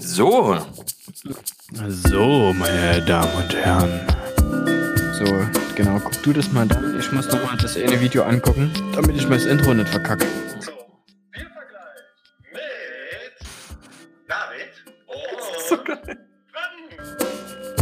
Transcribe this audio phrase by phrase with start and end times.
[0.00, 0.56] So.
[1.88, 4.00] So, meine Damen und Herren.
[5.12, 5.24] So,
[5.74, 6.80] genau, guck du das mal da.
[6.98, 10.24] Ich muss noch mal das eine Video angucken, damit ich das Intro nicht verkacke.
[10.60, 10.70] So,
[11.32, 12.04] Biervergleich
[12.52, 12.62] mit
[14.28, 14.70] David
[15.08, 16.18] und So geil.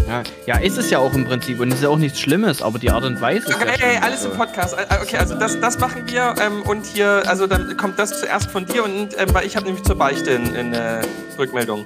[0.08, 2.78] Ja, ja, ist es ja auch im Prinzip und ist ja auch nichts Schlimmes, aber
[2.78, 4.02] die Art und Weise ist Okay, ja ey, ey, schlimm.
[4.04, 4.30] alles im.
[4.32, 4.74] Podcast.
[4.74, 8.50] Äh, Okay, also das, das machen wir ähm, und hier, also dann kommt das zuerst
[8.50, 11.02] von dir und ähm, weil ich habe nämlich zur Beichte in, in äh,
[11.38, 11.84] Rückmeldung.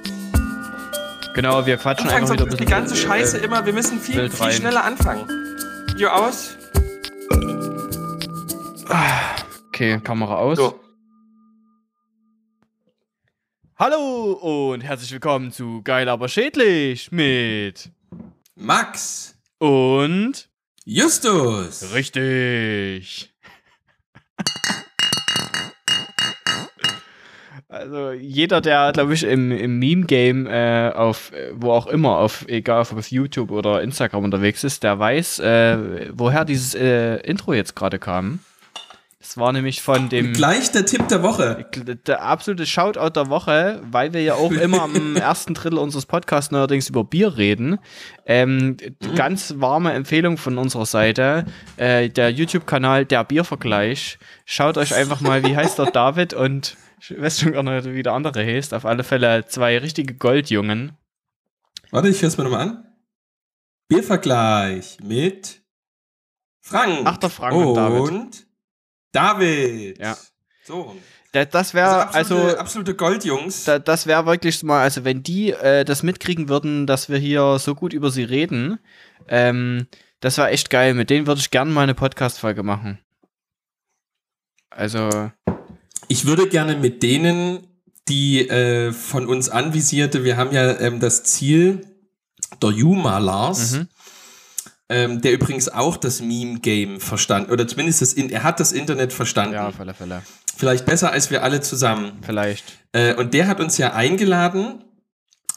[1.33, 4.29] Genau, wir quatschen Anfangs einfach wieder ein die ganze Scheiße äh, immer, wir müssen viel,
[4.29, 5.27] viel schneller anfangen.
[5.87, 6.57] Video aus.
[9.69, 10.57] Okay, Kamera aus.
[10.57, 10.79] So.
[13.77, 17.89] Hallo und herzlich willkommen zu Geil aber schädlich mit
[18.55, 20.49] Max, und
[20.83, 23.33] Justus, richtig.
[27.81, 32.45] Also jeder, der, glaube ich, im, im Meme-Game äh, auf, äh, wo auch immer, auf,
[32.47, 37.53] egal ob auf YouTube oder Instagram unterwegs ist, der weiß, äh, woher dieses äh, Intro
[37.53, 38.39] jetzt gerade kam.
[39.23, 41.65] Es war nämlich von dem gleich der Tipp der Woche.
[42.07, 46.51] der absolute Shoutout der Woche, weil wir ja auch immer am ersten Drittel unseres Podcasts
[46.51, 47.77] neuerdings über Bier reden.
[48.25, 48.77] Ähm,
[49.15, 51.45] Ganz warme Empfehlung von unserer Seite.
[51.77, 54.17] Äh, der YouTube-Kanal Der Biervergleich.
[54.45, 58.03] Schaut euch einfach mal, wie heißt der David und ich weiß schon gar nicht, wie
[58.03, 58.73] der andere heißt.
[58.73, 60.95] Auf alle Fälle zwei richtige Goldjungen.
[61.89, 62.87] Warte, ich hör's mir nochmal an.
[63.87, 65.61] Biervergleich mit
[66.61, 67.01] Frank.
[67.05, 68.01] Ach, der Frank und David.
[68.11, 68.47] Und
[69.11, 69.99] David.
[69.99, 70.17] Ja.
[70.63, 70.95] So.
[71.33, 72.57] Da- Das wäre Also absolute, also.
[72.57, 73.63] absolute Goldjungs.
[73.65, 77.57] Da, das wäre wirklich mal, also wenn die äh, das mitkriegen würden, dass wir hier
[77.59, 78.79] so gut über sie reden,
[79.27, 79.87] ähm,
[80.19, 80.93] das war echt geil.
[80.93, 82.99] Mit denen würde ich gerne mal eine Podcast-Folge machen.
[84.69, 85.31] Also,
[86.11, 87.59] Ich würde gerne mit denen,
[88.09, 91.87] die äh, von uns anvisierte, wir haben ja ähm, das Ziel,
[92.61, 93.87] der Juma Lars, Mhm.
[94.89, 99.53] ähm, der übrigens auch das Meme-Game verstanden, oder zumindest das, er hat das Internet verstanden.
[99.53, 100.21] ja, auf alle Fälle.
[100.57, 102.11] Vielleicht besser als wir alle zusammen.
[102.21, 102.65] Vielleicht.
[102.91, 104.83] Äh, und der hat uns ja eingeladen,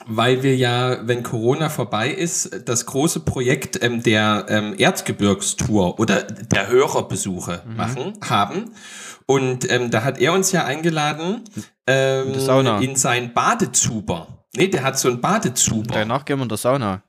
[0.06, 6.22] weil wir ja, wenn Corona vorbei ist, das große Projekt ähm, der ähm, Erzgebirgstour oder
[6.22, 7.76] der Hörerbesuche Mhm.
[7.76, 8.70] machen haben.
[9.26, 11.42] Und ähm, da hat er uns ja eingeladen
[11.86, 12.34] ähm,
[12.82, 14.44] In sein Badezuber.
[14.56, 15.94] Nee, der hat so ein Badezuber.
[15.94, 17.02] Danach gehen wir in der Sauna.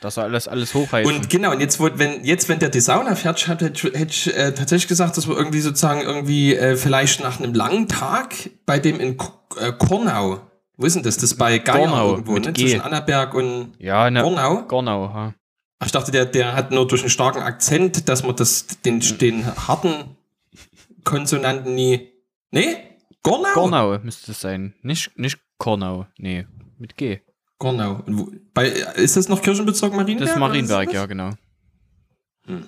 [0.00, 1.12] Das soll alles, alles hochheizen.
[1.14, 4.34] Und genau, und jetzt, wenn, jetzt, wenn der die Sauna fertig hat, hätte hätte ich
[4.34, 8.78] äh, tatsächlich gesagt, dass wir irgendwie sozusagen irgendwie äh, vielleicht nach einem langen Tag bei
[8.78, 10.40] dem in K äh, Kornau,
[10.78, 11.16] wo ist denn das?
[11.16, 12.52] Das ist bei Geier Gornau, irgendwo, mit ne?
[12.52, 12.62] G.
[12.62, 14.22] Zwischen Annaberg und ja, ne.
[14.22, 14.62] Gornau.
[14.62, 15.34] Gornau.
[15.80, 19.00] Ach, ich dachte, der, der hat nur durch einen starken Akzent, dass man das, den,
[19.00, 20.16] den harten
[21.04, 22.12] Konsonanten nie.
[22.52, 22.76] Nee?
[23.24, 23.52] Gornau?
[23.54, 24.74] Gornau müsste es sein.
[24.82, 26.06] Nicht, nicht Kornau.
[26.16, 26.46] Nee,
[26.78, 27.20] mit G.
[27.58, 28.02] Gornau.
[28.06, 30.28] Wo, bei, ist das noch Kirchenbezirk Marienberg?
[30.28, 30.94] Das ist Marienberg, was?
[30.94, 31.30] ja, genau.
[32.46, 32.66] Hm.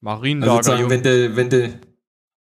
[0.00, 1.78] Marienberger Also wenn du, wenn du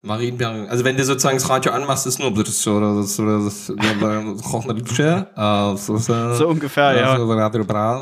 [0.03, 3.67] Marienberg, also wenn du sozusagen das Radio anmachst, ist nur das oder das oder das
[5.77, 5.97] so
[6.35, 7.15] So ungefähr, ja.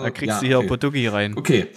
[0.04, 0.68] Da kriegst du hier okay.
[0.68, 1.38] Potugi rein.
[1.38, 1.70] okay.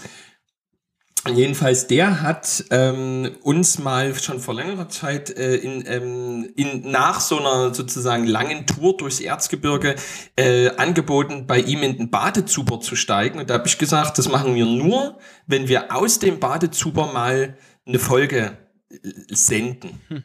[1.34, 7.20] Jedenfalls, der hat ähm, uns mal schon vor längerer Zeit äh, in, ähm, in, nach
[7.20, 9.96] so einer sozusagen langen Tour durchs Erzgebirge
[10.36, 13.40] äh, angeboten, bei ihm in den Badezuber zu steigen.
[13.40, 17.56] Und da habe ich gesagt, das machen wir nur, wenn wir aus dem Badezuber mal
[17.86, 18.50] eine Folge äh,
[19.30, 20.00] senden.
[20.08, 20.24] Hm.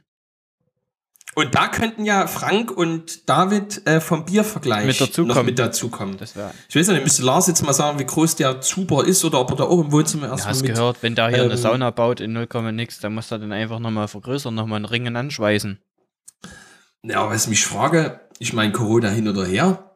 [1.35, 5.35] Und da könnten ja Frank und David äh, vom Biervergleich Mit dazukommen.
[5.35, 6.15] noch mit dazukommen.
[6.21, 9.49] Ich weiß nicht, müsste Lars jetzt mal sagen, wie groß der Zuber ist oder ob
[9.49, 10.75] er da auch im Wohnzimmer Du erstmal hast mit.
[10.75, 13.51] gehört, wenn da hier eine ähm, Sauna baut in 0, nix, dann muss er den
[13.51, 15.79] einfach nochmal vergrößern, nochmal einen Ringen anschweißen.
[17.03, 19.91] Ja, was ich mich frage, ich meine Corona hin oder her,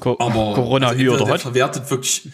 [0.00, 1.40] Co aber Corona also hier oder der hot.
[1.42, 2.30] verwertet wirklich,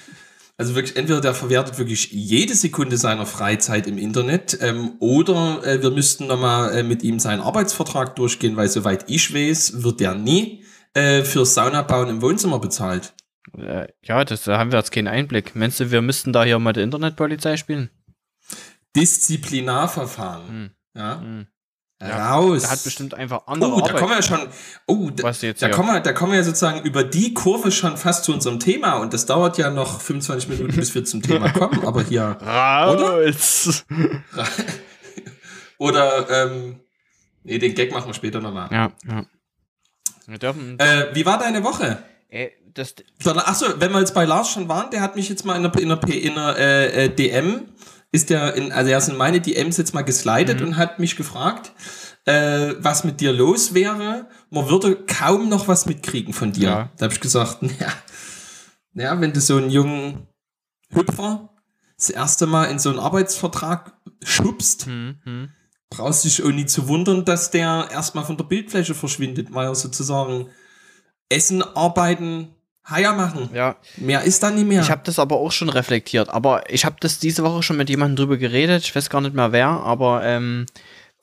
[0.61, 5.83] also wirklich, entweder der verwertet wirklich jede Sekunde seiner Freizeit im Internet ähm, oder äh,
[5.83, 10.15] wir müssten nochmal äh, mit ihm seinen Arbeitsvertrag durchgehen, weil soweit ich weiß, wird der
[10.15, 10.63] nie
[10.93, 13.15] äh, fürs Saunabauen im Wohnzimmer bezahlt.
[13.57, 15.57] Äh, ja, das, da haben wir jetzt keinen Einblick.
[15.57, 17.89] Meinst du, wir müssten da hier mal die Internetpolizei spielen?
[18.95, 20.49] Disziplinarverfahren.
[20.49, 20.71] Hm.
[20.95, 21.21] Ja?
[21.23, 21.47] Hm.
[22.03, 22.63] Raus.
[22.63, 23.97] Der hat bestimmt einfach andere Oh, da Arbeit.
[24.01, 24.39] kommen wir schon.
[24.87, 28.33] Oh, da, da kommen wir, da kommen wir sozusagen über die Kurve schon fast zu
[28.33, 31.85] unserem Thema und das dauert ja noch 25 Minuten, bis wir zum Thema kommen.
[31.87, 33.85] Aber hier Raus!
[35.79, 36.81] oder ähm,
[37.45, 38.69] nee, den Gag machen wir später nochmal.
[38.73, 39.27] Ja, ja.
[40.27, 40.79] Wir dürfen.
[40.79, 42.03] Äh, wie war deine Woche?
[42.29, 42.95] Äh, das,
[43.27, 45.77] achso, wenn wir jetzt bei Lars schon waren, der hat mich jetzt mal in einer,
[45.77, 47.63] in P- in einer äh, äh, DM,
[48.13, 51.17] ist der in, also er ist in meine DMs jetzt mal geslidet und hat mich
[51.17, 51.73] gefragt,
[52.25, 54.29] äh, was mit dir los wäre.
[54.51, 56.69] Man würde kaum noch was mitkriegen von dir.
[56.69, 56.91] Ja.
[56.97, 57.93] Da habe ich gesagt, naja,
[58.93, 60.27] naja, wenn du so einen jungen
[60.93, 61.51] Hüpfer
[61.97, 63.93] das erste Mal in so einen Arbeitsvertrag
[64.25, 65.51] schubst, Hm, hm.
[65.91, 69.67] brauchst du dich auch nie zu wundern, dass der erstmal von der Bildfläche verschwindet, weil
[69.67, 70.49] er sozusagen
[71.29, 72.55] Essen, Arbeiten,
[72.85, 73.51] Haier machen.
[73.55, 74.81] Ja, Mehr ist da nicht mehr.
[74.83, 76.29] ich habe das aber auch schon reflektiert.
[76.29, 78.83] Aber ich habe das diese Woche schon mit jemandem drüber geredet.
[78.85, 80.67] Ich weiß gar nicht mehr wer, aber ähm,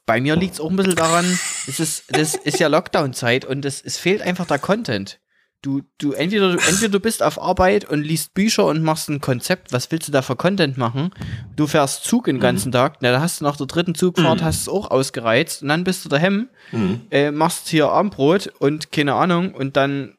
[0.05, 1.25] bei mir liegt es auch ein bisschen daran,
[1.67, 5.19] es ist, das ist ja Lockdown-Zeit und es, es fehlt einfach der Content.
[5.63, 9.19] Du, du, entweder, du, entweder du bist auf Arbeit und liest Bücher und machst ein
[9.19, 11.09] Konzept, was willst du da für Content machen?
[11.55, 14.61] Du fährst Zug den ganzen Tag, na, da hast du nach der dritten Zugfahrt, hast
[14.61, 17.01] es auch ausgereizt und dann bist du daheim, Mhm.
[17.09, 20.16] äh, machst hier Armbrot und keine Ahnung und dann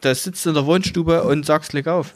[0.00, 2.14] da sitzt du in der Wohnstube und sagst leg auf.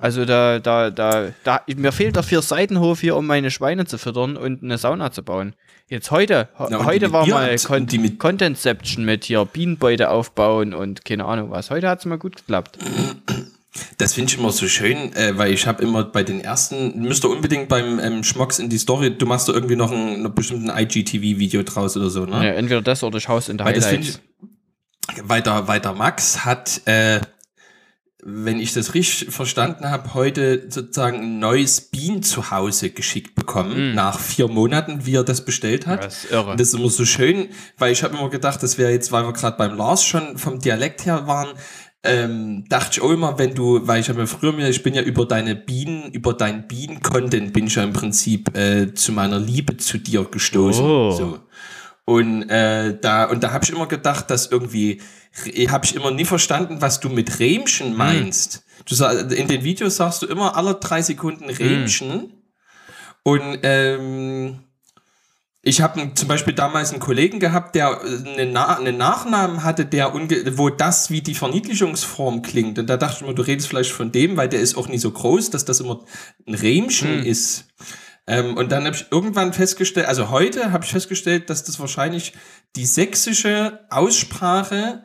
[0.00, 4.36] Also da, da, da, da, mir fehlt vier Seitenhof hier, um meine Schweine zu füttern
[4.36, 5.54] und eine Sauna zu bauen.
[5.88, 11.04] Jetzt heute, Na, heute war Bier mal Con mit- Contentception mit hier Bienenbeute aufbauen und
[11.04, 11.70] keine Ahnung was.
[11.70, 12.78] Heute hat es mal gut geklappt.
[13.96, 17.24] Das finde ich immer so schön, äh, weil ich habe immer bei den ersten, müsst
[17.24, 20.34] ihr unbedingt beim ähm, Schmocks in die Story, du machst da irgendwie noch ein, einen
[20.34, 22.44] bestimmten IGTV-Video draus oder so, ne?
[22.46, 24.20] Ja, entweder das oder ich haus in der Weil Highlights.
[25.28, 27.20] Weil der Max hat, äh,
[28.22, 33.94] wenn ich das richtig verstanden habe, heute sozusagen ein neues Bean zu Hause geschickt bekommen,
[33.94, 36.04] nach vier Monaten, wie er das bestellt hat.
[36.04, 36.50] Das ist irre.
[36.50, 37.48] Und das ist immer so schön,
[37.78, 40.58] weil ich habe immer gedacht, das wäre jetzt, weil wir gerade beim Lars schon vom
[40.58, 41.48] Dialekt her waren,
[42.04, 44.94] ähm, dachte ich auch immer, wenn du, weil ich habe ja früher mir, ich bin
[44.94, 49.38] ja über deine Bienen, über deinen Bienen-Content bin ich ja im Prinzip äh, zu meiner
[49.38, 50.84] Liebe zu dir gestoßen.
[50.84, 51.10] Oh.
[51.10, 51.38] So.
[52.08, 55.02] Und äh, da und da habe ich immer gedacht, dass irgendwie
[55.68, 58.64] habe ich immer nie verstanden, was du mit Rähmchen meinst.
[58.86, 62.32] Du sa- in den Videos sagst du immer alle drei Sekunden Rähmchen.
[63.24, 64.60] Und ähm,
[65.60, 69.84] ich habe zum Beispiel damals einen Kollegen gehabt, der äh, einen, Na einen Nachnamen hatte,
[69.84, 70.14] der
[70.56, 72.78] wo das wie die Verniedlichungsform klingt.
[72.78, 74.96] Und da dachte ich mir, du redest vielleicht von dem, weil der ist auch nie
[74.98, 76.00] so groß, dass das immer
[76.46, 77.66] ein Rähmchen ist.
[78.28, 82.34] Ähm, und dann habe ich irgendwann festgestellt, also heute habe ich festgestellt, dass das wahrscheinlich
[82.76, 85.02] die sächsische Aussprache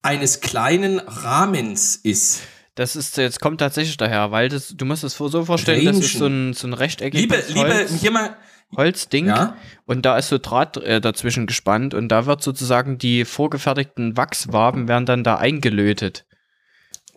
[0.00, 2.42] eines kleinen Rahmens ist.
[2.76, 6.14] Das ist, jetzt kommt tatsächlich daher, weil das, du musst es so vorstellen, das ist
[6.14, 8.36] so ein, so ein rechteckiges Liebe, liebe, Holz, hier mal,
[8.76, 9.56] Holzding Ja?
[9.84, 14.86] und da ist so Draht äh, dazwischen gespannt und da wird sozusagen die vorgefertigten Wachswaben
[14.86, 16.26] werden dann da eingelötet.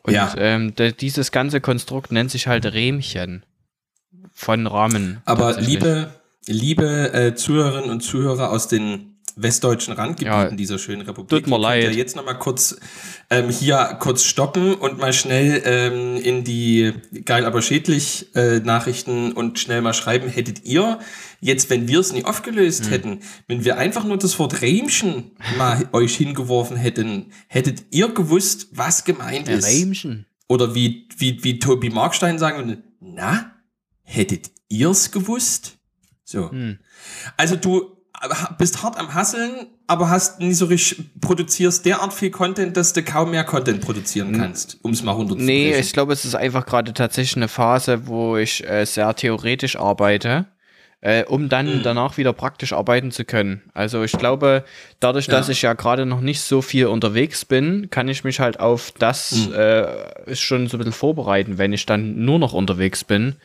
[0.01, 0.33] Und Ja.
[0.37, 3.45] ähm, dieses ganze Konstrukt nennt sich halt Rähmchen
[4.35, 5.21] von Rahmen.
[5.25, 6.11] aber liebe,
[6.45, 11.29] liebe äh, Zuhörerinnen und Zuhörer aus den westdeutschen Randgebieten Ja, dieser schönen Republik.
[11.29, 11.83] tut mir könnt leid.
[11.83, 12.77] Ja jetzt nochmal kurz
[13.29, 16.93] ähm, hier kurz stoppen und mal schnell ähm, in die
[17.25, 20.99] geil aber schädlich äh, Nachrichten und schnell mal schreiben, hättet ihr
[21.41, 22.27] jetzt, wenn wir es nie Hm.
[22.27, 28.07] aufgelöst hätten, wenn wir einfach nur das Wort Rähmchen mal euch hingeworfen hätten, hättet ihr
[28.09, 29.67] gewusst, was gemeint ist?
[29.67, 30.27] Rähmchen.
[30.47, 33.51] Oder wie, wie, wie Tobi Markstein sagen würde, na,
[34.05, 35.77] hättet ihr's gewusst?
[36.23, 36.49] So.
[36.51, 36.79] Hm.
[37.37, 37.91] Also du
[38.57, 43.03] bist hart am Hasseln, aber hast nie so richtig, produzierst derart viel Content, dass du
[43.03, 46.65] kaum mehr Content produzieren kannst, um es mal runter Nee, ich glaube, es ist einfach
[46.65, 50.45] gerade tatsächlich eine Phase, wo ich äh, sehr theoretisch arbeite,
[51.01, 51.83] äh, um dann Mhm.
[51.83, 53.61] danach wieder praktisch arbeiten zu können.
[53.73, 54.63] Also ich glaube,
[55.01, 55.51] dadurch, dass Ja.
[55.51, 59.47] ich ja gerade noch nicht so viel unterwegs bin, kann ich mich halt auf das
[59.49, 59.53] Mhm.
[59.53, 63.35] äh, schon so ein bisschen vorbereiten, wenn ich dann nur noch unterwegs bin.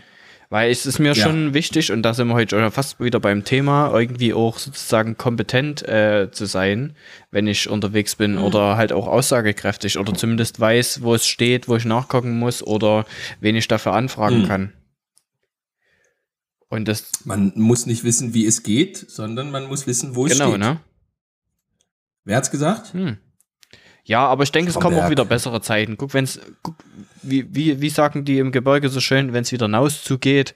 [0.52, 1.14] Weil es ist mir Ja.
[1.14, 5.16] schon wichtig, und da sind wir heute schon fast wieder beim Thema, irgendwie auch sozusagen
[5.16, 6.96] kompetent äh, zu sein,
[7.30, 8.42] wenn ich unterwegs bin Mhm.
[8.42, 13.06] oder halt auch aussagekräftig oder zumindest weiß, wo es steht, wo ich nachgucken muss oder
[13.40, 14.46] wen ich dafür anfragen Mhm.
[14.48, 14.72] kann.
[16.68, 20.32] Und das, Man muss nicht wissen, wie es geht, sondern man muss wissen, wo es
[20.32, 20.60] genau, steht.
[20.60, 20.80] ne?
[22.24, 22.92] Wer hat's gesagt?
[22.92, 23.18] Hm.
[24.04, 25.96] Ja, aber ich denke, es kommen auch wieder bessere Zeiten.
[25.96, 26.74] Guck, wenn's, guck,
[27.22, 30.54] wie, wie, wie sagen die im Gebirge so schön, wenn es wieder naus zugeht.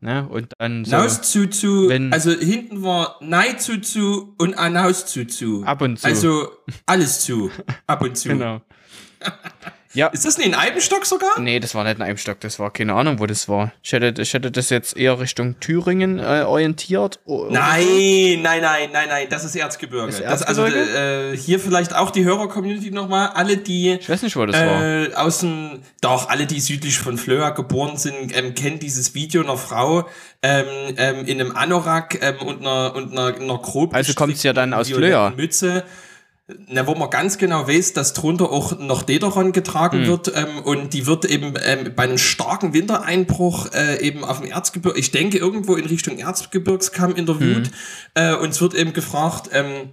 [0.00, 0.28] Ne?
[0.28, 5.06] Und dann so Naus zu zu, Wenn- also hinten war Nein zu zu und Anaus
[5.06, 5.64] zu zu.
[5.64, 6.06] ab und zu.
[6.06, 6.50] Also
[6.86, 7.50] alles zu,
[7.88, 8.28] ab und zu.
[8.30, 8.60] genau.
[9.98, 11.40] Ja, Ist das nicht ein Alpenstock sogar?
[11.40, 13.72] nee, das war nicht ein Eimstock, das war keine Ahnung, wo das war.
[13.82, 17.18] Ich hätte, ich hätte das jetzt eher Richtung Thüringen äh, orientiert.
[17.26, 20.08] Nein, nein, nein, nein, nein, das ist Erzgebirge.
[20.10, 21.32] Ist Das, also Erzgebirge?
[21.32, 24.82] äh, hier vielleicht auch die Hörer-Community nochmal, alle die Ich weiß nicht, wo das war.
[24.84, 29.42] äh, aus dem, doch, alle die südlich von Flöa geboren sind, ähm, kennen dieses Video
[29.42, 30.06] einer Frau
[30.42, 30.64] ähm,
[30.96, 34.72] ähm, in einem Anorak ähm, und einer, und einer, einer grob Also kommt's ja dann
[34.74, 35.30] aus Flöa.
[35.36, 35.82] Mütze.
[36.68, 40.06] Na, wo man ganz genau weiß, dass drunter auch noch Dederon getragen Hm.
[40.06, 44.50] wird ähm, und die wird eben ähm, bei einem starken Wintereinbruch äh, eben auf dem
[44.50, 47.72] Erzgebirge, ich denke irgendwo in Richtung Erzgebirgskamm interviewt Hm.
[48.14, 49.92] äh, und es wird eben gefragt, ähm,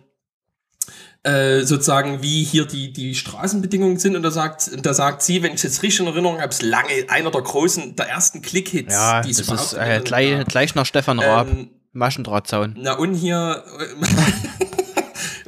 [1.23, 4.15] äh, sozusagen, wie hier die, die Straßenbedingungen sind.
[4.15, 6.87] Und da sagt, da sagt sie, wenn ich jetzt richtig in Erinnerung habe, ist lange
[7.07, 8.93] einer der großen, der ersten Click-Hits.
[8.93, 11.47] Ja, die es das ist äh, gleich, gleich nach Stefan Raab.
[11.49, 12.75] Ähm, Maschendrahtzaun.
[12.77, 13.63] na und hier,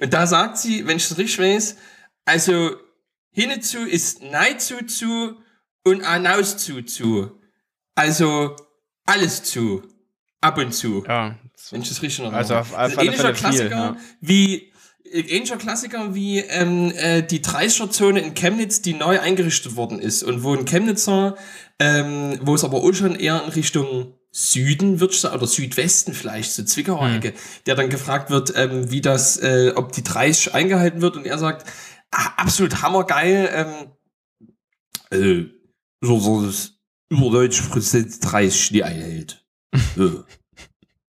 [0.01, 1.75] und da sagt sie, wenn ich das richtig weiß,
[2.25, 2.75] also
[3.31, 5.37] hinzu ist nein zu zu
[5.83, 7.31] und anaus zu zu.
[7.95, 8.55] Also
[9.05, 9.83] alles zu.
[10.41, 11.03] Ab und zu.
[11.07, 11.37] Ja.
[11.71, 13.97] Wenn ich das richtig noch Also auf- auf alle ähnlicher Fälle viel, Klassiker ja.
[14.21, 14.71] wie
[15.05, 20.21] äh, ähnlicher Klassiker wie ähm, äh, die 30er-Zone in Chemnitz, die neu eingerichtet worden ist
[20.23, 21.35] und wo ein Chemnitzer,
[21.79, 26.63] ähm, wo es aber auch schon eher in Richtung Süden wird oder Südwesten vielleicht, so
[26.63, 27.33] Zwickauer Ecke,
[27.65, 31.39] der dann gefragt wird, ähm, wie das, äh, ob die 30 eingehalten wird und er
[31.39, 31.67] sagt,
[32.11, 33.91] ah, absolut hammergeil, ähm,
[35.09, 35.45] also,
[36.01, 36.73] so, so das
[37.09, 39.43] über 90 Prozent 30 die einhält.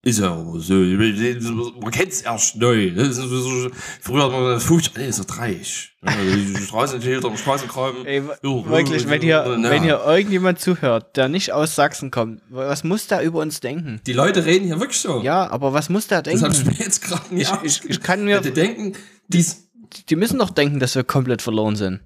[0.08, 0.74] Ist ja aber so.
[0.74, 2.90] Man kennt es erst neu.
[2.92, 3.04] ne?
[3.08, 5.90] Das so- Früher hat man gesagt, 50, nee, ist ja 30.
[6.02, 8.06] Also die Straßenschilder, Straßengraben.
[8.06, 9.70] Ey, wirklich, wenn hier, ja.
[9.70, 14.00] wenn hier irgendjemand zuhört, der nicht aus Sachsen kommt, was muss der über uns denken?
[14.06, 15.20] Die Leute reden hier wirklich so.
[15.22, 16.78] Ja, aber was muss der Das habe ich denken?
[16.78, 17.52] mir jetzt gerade Ich, nicht
[17.84, 18.92] ich, ich kann mir, Die denken,
[19.26, 19.68] dies.
[20.08, 22.00] die müssen doch denken, dass wir komplett verloren sind.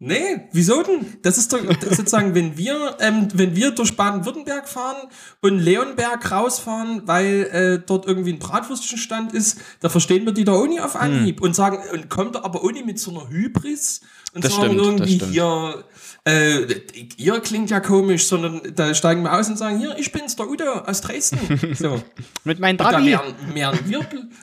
[0.00, 1.18] Nee, wieso denn?
[1.22, 5.08] Das ist doch sozusagen, wenn wir, ähm, wenn wir durch Baden-Württemberg fahren
[5.40, 10.52] und Leonberg rausfahren, weil äh, dort irgendwie ein Bratwürstchenstand ist, da verstehen wir die da
[10.52, 14.02] Uni auf Anhieb und sagen, und kommt da aber Uni mit so einer Hybris
[14.34, 15.84] und Das sagen stimmt, irgendwie hier,
[16.24, 16.74] äh,
[17.16, 20.48] ihr klingt ja komisch, sondern da steigen wir aus und sagen, hier, ich bin's, der
[20.48, 21.38] Udo aus Dresden.
[21.74, 22.00] So.
[22.44, 24.00] Mit meinem Da Trabi wären, wären wir,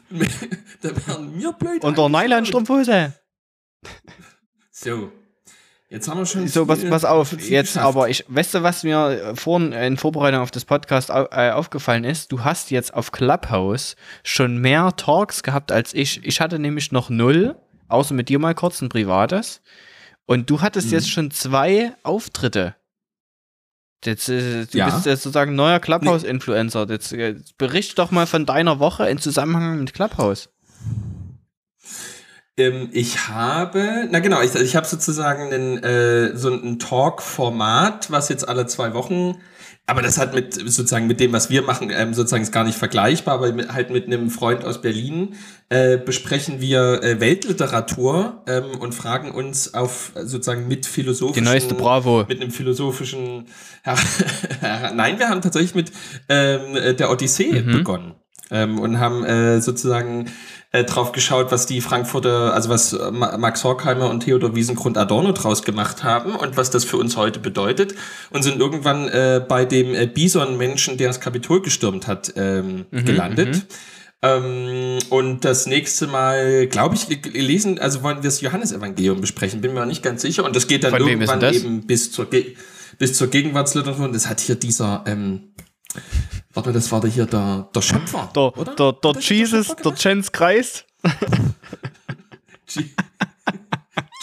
[0.81, 1.81] da wären wir blöd.
[1.81, 3.13] und der Nylonstrumpfhose.
[4.69, 5.11] So.
[5.89, 6.47] Jetzt haben wir schon.
[6.47, 10.49] So, pass, pass auf, jetzt aber, ich, weißt du, was mir vorhin in Vorbereitung auf
[10.51, 12.31] das Podcast au, äh, aufgefallen ist?
[12.31, 16.25] Du hast jetzt auf Clubhouse schon mehr Talks gehabt als ich.
[16.25, 17.55] Ich hatte nämlich noch null,
[17.87, 19.61] außer mit dir mal kurz ein privates.
[20.25, 20.93] Und du hattest Mhm.
[20.93, 22.75] jetzt schon zwei Auftritte.
[24.03, 24.85] Jetzt, äh, du Ja.
[24.89, 26.87] bist jetzt sozusagen neuer Clubhouse-Influencer.
[26.89, 30.49] Jetzt äh, bericht doch mal von deiner Woche in Zusammenhang mit Clubhouse.
[32.57, 38.29] Ähm, ich habe, na genau, ich, ich habe sozusagen einen, äh, so ein Talk-Format, was
[38.29, 39.37] jetzt alle zwei Wochen,
[39.87, 42.77] aber das hat mit sozusagen mit dem, was wir machen, ähm, sozusagen ist gar nicht
[42.77, 45.35] vergleichbar, aber mit, halt mit einem Freund aus Berlin
[45.69, 51.75] äh, besprechen wir äh, Weltliteratur ähm, und fragen uns auf sozusagen mit Die philosophischen neueste
[51.75, 52.25] Bravo.
[52.27, 53.45] mit einem philosophischen
[54.61, 55.91] Nein, wir haben tatsächlich mit
[56.29, 57.71] ähm, äh, der Odyssee Mhm.
[57.71, 58.15] begonnen
[58.51, 60.31] ähm, und haben äh, sozusagen
[60.71, 64.97] äh, drauf geschaut, was die Frankfurter, also was äh, Ma- Max Horkheimer und Theodor Wiesengrund
[64.97, 67.95] Adorno draus gemacht haben und was das für uns heute bedeutet
[68.31, 73.05] und sind irgendwann äh, bei dem äh, Bison-Menschen, der das Kapitol gestürmt hat, ähm, Mhm,
[73.05, 73.65] gelandet.
[74.21, 79.73] Ähm, und das nächste Mal, glaube ich, lesen, also wollen wir das Johannesevangelium besprechen, bin
[79.73, 80.43] mir auch nicht ganz sicher.
[80.43, 82.55] Und das geht dann Von irgendwann eben bis zur, Ge
[82.97, 84.05] bis zur Gegenwartsliteratur.
[84.05, 85.53] Und das hat hier dieser, ähm,
[86.55, 88.75] warte, das war der hier der, der Schöpfer, Der, oder?
[88.75, 90.03] der, der Jesus, der gemacht?
[90.03, 90.85] Jens Kreis,
[92.69, 92.89] Je-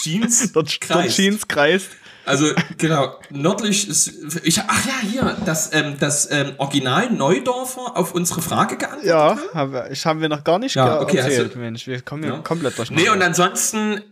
[0.03, 1.15] Jeans, der, der Kreis.
[1.17, 1.85] Jeans Kreis.
[2.25, 2.47] Also
[2.79, 8.41] genau, nördlich ist, ich, ach ja, hier, das, ähm, das ähm, Original Neudorfer auf unsere
[8.43, 9.41] Frage geantwortet Ja, haben.
[9.55, 11.87] haben wir, ich haben wir noch gar nicht Ja, okay, hast erzählt, du- Mensch.
[11.89, 12.39] Wir kommen Ja.
[12.39, 12.93] komplett durch.
[12.93, 14.03] Nee, und ansonsten,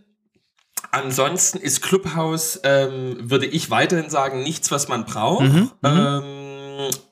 [0.91, 5.45] ansonsten ist Clubhouse, ähm, würde ich weiterhin sagen, nichts, was man braucht.
[5.45, 6.50] Mhm, ähm,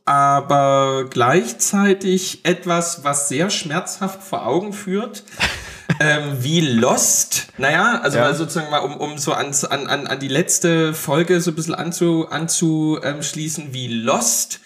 [0.06, 5.24] aber gleichzeitig etwas, was sehr schmerzhaft vor Augen führt.
[6.00, 8.26] ähm, wie Lost, naja, also Ja.
[8.26, 11.76] mal sozusagen mal, um, um so an, an, an die letzte Folge so ein bisschen
[11.76, 14.62] anzu, anzuschließen, wie Lost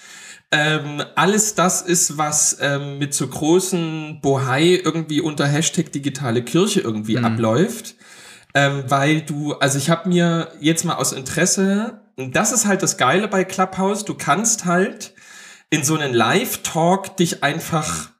[0.53, 6.81] ähm, alles das ist, was ähm, mit so großen Bohai irgendwie unter Hashtag digitale Kirche
[6.81, 7.95] irgendwie abläuft.
[8.53, 12.83] Ähm, weil du, also ich habe mir jetzt mal aus Interesse, und das ist halt
[12.83, 15.13] das Geile bei Clubhouse, du kannst halt
[15.69, 18.11] in so einen Live-Talk dich einfach,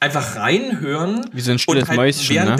[0.00, 1.24] einfach reinhören.
[1.32, 2.56] Wie so ein stilles und halt Mäuschen, ne?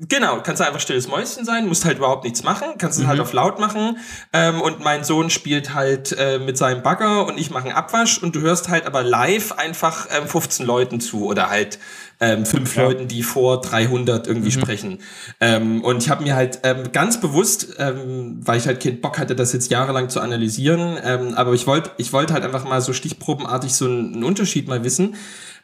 [0.00, 3.08] Genau, kannst du einfach stilles Mäuschen sein, musst halt überhaupt nichts machen, kannst es Mhm.
[3.08, 3.96] halt auf laut machen.
[4.32, 8.22] Ähm, und mein Sohn spielt halt äh, mit seinem Bagger und ich mache einen Abwasch
[8.22, 11.80] und du hörst halt aber live einfach ähm, 15 Leuten zu oder halt
[12.20, 12.84] ähm, fünf Ja.
[12.84, 14.60] Leuten, die vor 300 irgendwie Mhm.
[14.60, 14.98] sprechen.
[15.40, 19.18] Ähm, und ich habe mir halt ähm, ganz bewusst, ähm, weil ich halt keinen Bock
[19.18, 22.80] hatte, das jetzt jahrelang zu analysieren, ähm, aber ich wollte ich wollte halt einfach mal
[22.80, 25.16] so stichprobenartig so einen, einen Unterschied mal wissen.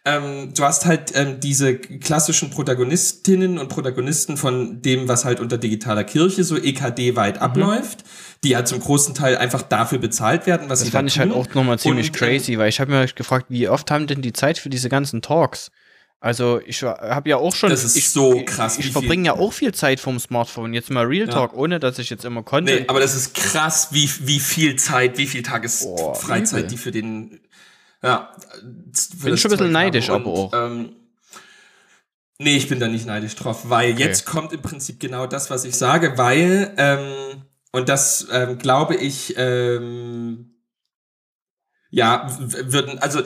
[0.05, 5.57] Ähm, du hast halt ähm, diese klassischen Protagonistinnen und Protagonisten von dem, was halt unter
[5.57, 8.05] digitaler Kirche so EKD weit abläuft,
[8.43, 11.19] die ja zum großen Teil einfach dafür bezahlt werden, was Das sie da fand ich
[11.19, 13.91] halt auch nochmal ziemlich Und, ähm, crazy, weil ich habe mir halt gefragt, wie oft
[13.91, 15.71] haben denn die Zeit für diese ganzen Talks?
[16.25, 19.35] Also ich habe ja auch schon, Das ist ich, so krass, Ich, ich verbringe ja
[19.35, 20.73] auch viel Zeit vom Smartphone.
[20.73, 21.35] Jetzt mal Real Ja.
[21.35, 22.81] Talk, ohne dass ich jetzt immer Content.
[22.81, 26.71] Nee, aber das ist krass, wie, wie viel Zeit, wie viel Tagesfreizeit übel.
[26.71, 27.41] die für den.
[28.05, 28.29] Ja,
[29.23, 30.53] Bin schon ein bisschen neidisch, aber auch.
[30.53, 30.93] Ähm,
[32.39, 35.65] nee, ich bin da nicht neidisch drauf, weil jetzt kommt im Prinzip genau das, was
[35.65, 40.51] ich sage, weil, ähm, und das ähm, glaube ich, ähm,
[41.89, 43.23] ja, würden, also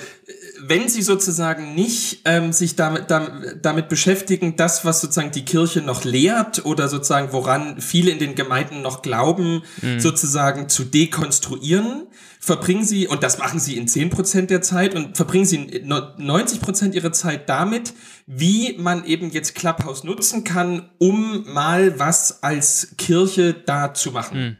[0.60, 5.80] wenn sie sozusagen nicht ähm, sich damit, damit, damit beschäftigen, das, was sozusagen die Kirche
[5.80, 9.62] noch lehrt oder sozusagen woran viele in den Gemeinden noch glauben,
[9.96, 12.08] sozusagen zu dekonstruieren,
[12.48, 16.92] verbringen sie, und das machen sie in 10% der Zeit, und verbringen sie no- 90%
[16.94, 17.94] ihrer Zeit damit,
[18.26, 24.58] wie man eben jetzt Clubhouse nutzen kann, um mal was als Kirche da zu machen.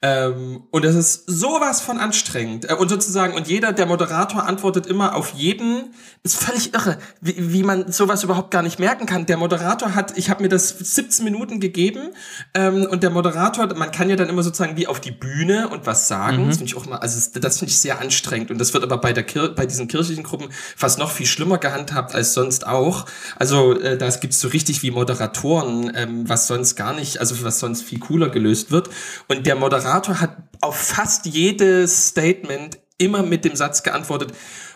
[0.00, 2.70] Ähm, und das ist sowas von anstrengend.
[2.70, 5.92] Äh, und sozusagen, und jeder, der Moderator antwortet immer auf jeden,
[6.22, 9.26] ist völlig irre, wie, wie man sowas überhaupt gar nicht merken kann.
[9.26, 12.10] Der Moderator hat, ich habe mir das 17 Minuten gegeben,
[12.54, 15.84] ähm, und der Moderator, man kann ja dann immer sozusagen wie auf die Bühne und
[15.86, 16.46] was sagen.
[16.46, 18.50] Das finde ich auch mal, also das- das finde ich sehr anstrengend.
[18.50, 21.58] Und das wird aber bei der Kir bei diesen kirchlichen Gruppen fast noch viel schlimmer
[21.58, 23.06] gehandhabt als sonst auch.
[23.36, 27.58] Also äh, da gibt's so richtig wie Moderatoren, ähm, was sonst gar nicht, also was
[27.60, 28.90] sonst viel cooler gelöst wird.
[29.28, 34.32] Und der Moderator hat auf fast jedes Statement immer mit dem Satz geantwortet,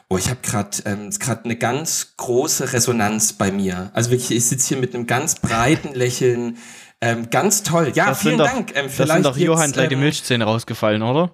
[0.09, 3.90] oh, ich habe gerade ähm, grad eine ganz große Resonanz bei mir.
[3.94, 6.59] Also wirklich, ich sitze hier mit einem ganz breiten Lächeln.
[7.00, 7.90] Ähm, ganz toll.
[7.94, 8.73] Ja, das vielen doch, Dank.
[8.76, 11.32] Ähm, das sind doch Johann gleich die ähm, Milchzähne rausgefallen, oder?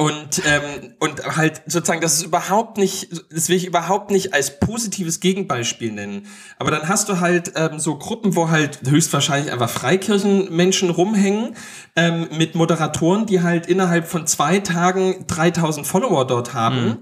[0.00, 4.60] Und, ähm, und halt sozusagen, das ist überhaupt nicht, das will ich überhaupt nicht als
[4.60, 6.28] positives Gegenbeispiel nennen.
[6.56, 11.56] Aber dann hast du halt ähm, so Gruppen, wo halt höchstwahrscheinlich einfach Freikirchenmenschen rumhängen,
[11.96, 16.98] ähm, mit Moderatoren, die halt innerhalb von zwei Tagen 3000 Follower dort haben.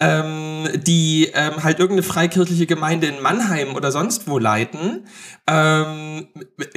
[0.00, 5.06] Ähm, die ähm, halt irgendeine freikirchliche Gemeinde in Mannheim oder sonst wo leiten,
[5.48, 6.28] ähm,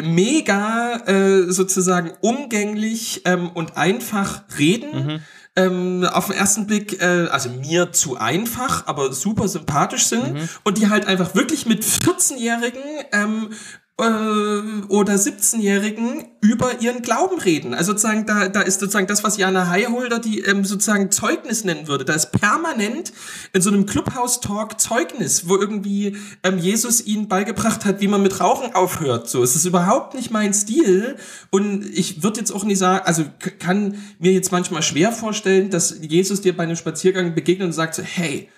[0.02, 5.22] mega äh, sozusagen umgänglich ähm, und einfach reden.
[5.58, 10.78] Ähm, auf den ersten Blick, äh, also mir zu einfach, aber super sympathisch sind und
[10.78, 17.76] die halt einfach wirklich mit 14-Jährigen ähm, äh, oder 17-Jährigen über ihren Glauben reden.
[17.76, 21.88] Also sozusagen, da, da ist sozusagen das, was Jana Highholder die ähm, sozusagen Zeugnis nennen
[21.88, 22.04] würde.
[22.04, 23.14] Da ist permanent
[23.54, 28.40] in so einem Clubhouse-Talk Zeugnis, wo irgendwie ähm, Jesus ihnen beigebracht hat, wie man mit
[28.40, 29.30] Rauchen aufhört.
[29.30, 31.18] So, es ist überhaupt nicht mein Stil
[31.52, 33.26] und ich würde jetzt auch nicht sagen, also
[33.60, 37.94] kann mir jetzt manchmal schwer vorstellen, dass Jesus dir bei einem Spaziergang begegnet und sagt
[37.94, 38.50] so, hey,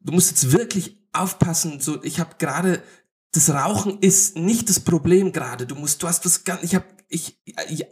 [0.00, 1.80] du musst jetzt wirklich aufpassen.
[1.80, 2.82] So, ich habe gerade
[3.34, 5.66] das Rauchen ist nicht das Problem gerade.
[5.66, 7.36] Du musst, du hast das ganz, ich habe, ich,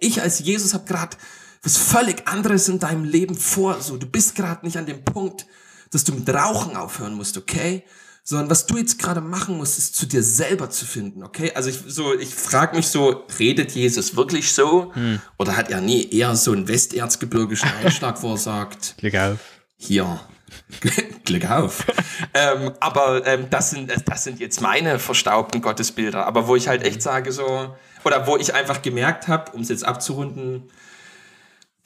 [0.00, 1.16] ich als Jesus habe gerade
[1.62, 3.81] was völlig anderes in deinem Leben vor.
[3.81, 5.46] So, du bist gerade nicht an dem Punkt,
[5.90, 7.85] dass du mit Rauchen aufhören musst, okay?
[8.24, 11.52] Sondern was du jetzt gerade machen musst, ist zu dir selber zu finden, okay?
[11.55, 14.92] Also ich so, ich frage mich so, redet Jesus wirklich so?
[15.38, 19.38] Oder hat er nie eher so einen westerzgebirgischen Einschlag, wo er sagt, Glück auf.
[19.76, 20.20] hier.
[21.24, 21.86] Glück auf.
[22.34, 26.26] ähm, aber ähm, das, sind, das sind jetzt meine verstaubten Gottesbilder.
[26.26, 29.68] Aber wo ich halt echt sage, so, oder wo ich einfach gemerkt habe, um es
[29.68, 30.70] jetzt abzurunden,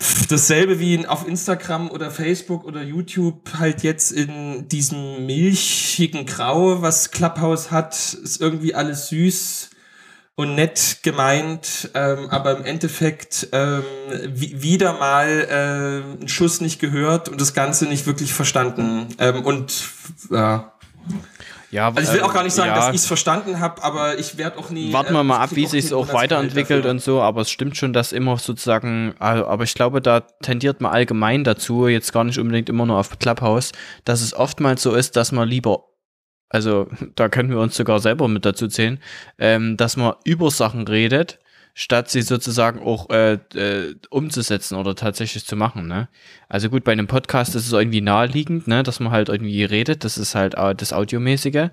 [0.00, 6.26] pff, dasselbe wie in, auf Instagram oder Facebook oder YouTube halt jetzt in diesem milchigen
[6.26, 9.70] Grau, was Clubhouse hat, ist irgendwie alles süß
[10.36, 13.82] und nett gemeint, ähm, aber im Endeffekt ähm,
[14.28, 19.08] wi- wieder mal ähm, ein Schuss nicht gehört und das Ganze nicht wirklich verstanden.
[19.18, 19.72] Ähm, und
[20.30, 20.72] ja.
[21.72, 24.18] Ja, Also ich will auch gar nicht sagen, ja, dass ich es verstanden habe, aber
[24.18, 24.92] ich werde auch nie.
[24.92, 27.76] Warten äh, wir mal ab, wie sich kein auch weiterentwickelt und so, aber es stimmt
[27.76, 32.38] schon, dass immer sozusagen, aber ich glaube, da tendiert man allgemein dazu, jetzt gar nicht
[32.38, 33.72] unbedingt immer nur auf Clubhouse,
[34.04, 35.84] dass es oftmals so ist, dass man lieber,
[36.48, 38.98] also da können wir uns sogar selber mit dazu zählen,
[39.38, 41.38] ähm, dass man über Sachen redet,
[41.74, 45.86] statt sie sozusagen auch äh, äh, umzusetzen oder tatsächlich zu machen.
[45.88, 46.08] Ne?
[46.48, 50.04] Also gut, bei einem Podcast ist es irgendwie naheliegend, ne, dass man halt irgendwie redet,
[50.04, 51.68] das ist halt äh, das Audiomäßige.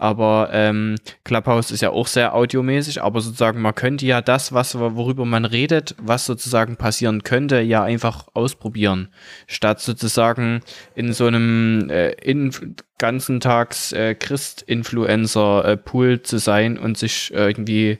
[0.00, 4.78] Aber ähm, Clubhouse ist ja auch sehr audiomäßig, aber sozusagen man könnte ja das, was
[4.78, 9.08] worüber man redet, was sozusagen passieren könnte, ja einfach ausprobieren,
[9.46, 10.62] statt sozusagen
[10.94, 17.48] in so einem äh, in, ganzen Tags äh, Christ-Influencer äh, zu sein und sich äh,
[17.48, 17.98] irgendwie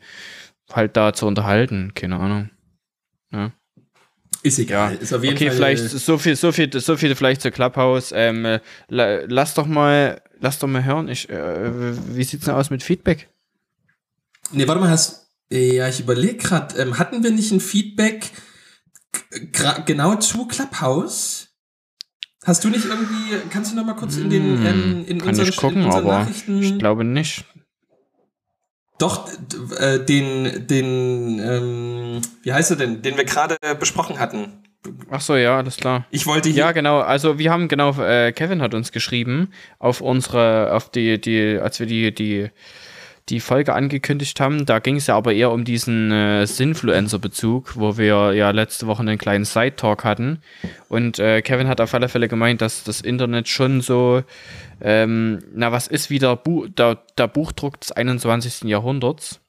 [0.72, 2.48] halt da zu unterhalten, keine Ahnung.
[4.42, 4.96] Ist egal.
[4.96, 7.50] Ist auf jeden Okay, Fall, vielleicht äh, so viel, so viel, so viel vielleicht zu
[7.50, 8.12] Clubhouse.
[8.16, 11.08] Ähm, äh, la, lass doch mal lass doch mal hören.
[11.08, 11.70] Ich, äh,
[12.14, 13.28] wie sieht's denn aus mit Feedback?
[14.52, 15.28] Nee, warte mal, hast.
[15.52, 18.30] Ja, ich überlege gerade, ähm, hatten wir nicht ein Feedback
[19.86, 21.48] genau zu Clubhouse?
[22.44, 25.28] Hast du nicht irgendwie, kannst du noch mal kurz in den Hm, ähm, in kann
[25.28, 27.44] unseren, ich gucken, in unseren aber Nachrichten Ich glaube nicht.
[28.98, 29.28] doch
[29.78, 34.62] äh, den den ähm, wie heißt er denn, den wir gerade besprochen hatten.
[35.10, 36.06] Ach so, ja, alles klar.
[36.10, 37.00] Ich wollte hier Ja, genau.
[37.00, 41.80] Also wir haben genau, äh, Kevin hat uns geschrieben auf unsere, auf die, die, als
[41.80, 42.50] wir die, die,
[43.28, 44.64] die Folge angekündigt haben.
[44.64, 49.00] Da ging es ja aber eher um diesen äh, Sinfluencer-Bezug, wo wir ja letzte Woche
[49.00, 50.40] einen kleinen Side-Talk hatten.
[50.88, 54.22] Und äh, Kevin hat auf alle Fälle gemeint, dass das Internet schon so,
[54.80, 58.62] ähm, na, was ist wieder Bu der, der Buchdruck des 21.
[58.68, 59.39] Jahrhunderts?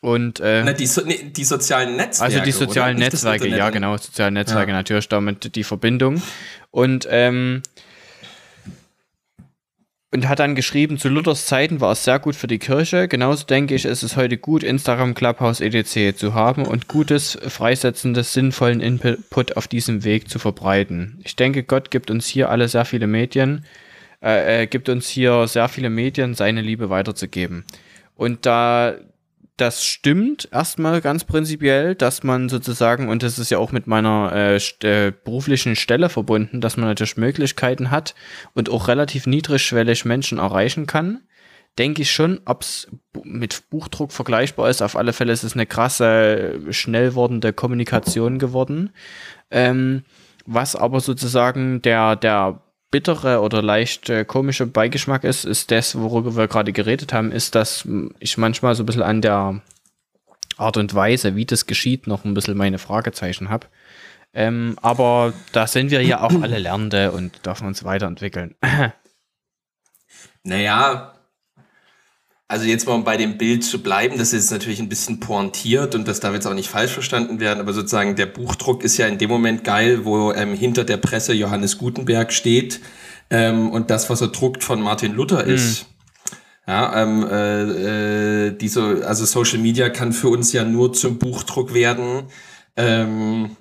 [0.00, 2.34] Und äh, Na, die, so, nee, die sozialen Netzwerke.
[2.34, 3.06] also die sozialen oder?
[3.06, 4.76] Netzwerke, ja genau, soziale Netzwerke Ja.
[4.76, 6.22] natürlich damit die Verbindung.
[6.70, 7.62] Und ähm,
[10.12, 13.08] und hat dann geschrieben, zu Luthers Zeiten war es sehr gut für die Kirche.
[13.08, 16.16] Genauso denke ich, ist es heute gut, Instagram, Clubhouse, etc.
[16.16, 21.18] zu haben und gutes, freisetzendes, sinnvollen Input auf diesem Weg zu verbreiten.
[21.24, 23.64] Ich denke, Gott gibt uns hier alle sehr viele Medien,
[24.22, 27.64] äh, äh, gibt uns hier sehr viele Medien, seine Liebe weiterzugeben.
[28.14, 28.94] Und da
[29.56, 34.32] das stimmt erstmal ganz prinzipiell, dass man sozusagen, und das ist ja auch mit meiner
[34.32, 38.14] äh, st äh, beruflichen Stelle verbunden, dass man natürlich Möglichkeiten hat
[38.54, 41.20] und auch relativ niedrigschwellig Menschen erreichen kann.
[41.78, 42.88] Denke ich schon, ob es
[43.24, 44.82] mit Buchdruck vergleichbar ist.
[44.82, 48.90] Auf alle Fälle ist es eine krasse, schnell wordende Kommunikation geworden.
[49.50, 50.04] Ähm,
[50.46, 52.60] was aber sozusagen der, der
[52.94, 57.56] bittere oder leicht äh, komische Beigeschmack ist, ist das, worüber wir gerade geredet haben, ist,
[57.56, 57.88] dass
[58.20, 59.60] ich manchmal so ein bisschen an der
[60.58, 63.66] Art und Weise, wie das geschieht, noch ein bisschen meine Fragezeichen habe.
[64.32, 68.54] Ähm, aber da sind wir ja auch alle Lernende und dürfen uns weiterentwickeln.
[70.44, 71.13] Naja,
[72.54, 75.96] also jetzt mal um bei dem Bild zu bleiben, das ist natürlich ein bisschen pointiert
[75.96, 79.08] und das darf jetzt auch nicht falsch verstanden werden, aber sozusagen der Buchdruck ist ja
[79.08, 82.78] in dem Moment geil, wo ähm, hinter der Presse Johannes Gutenberg steht
[83.28, 85.86] ähm, und das, was er druckt, von Martin Luther ist.
[86.68, 91.74] Ja, ähm, äh, äh, diese, also Social Media kann für uns ja nur zum Buchdruck
[91.74, 92.26] werden.
[92.76, 93.56] Ähm,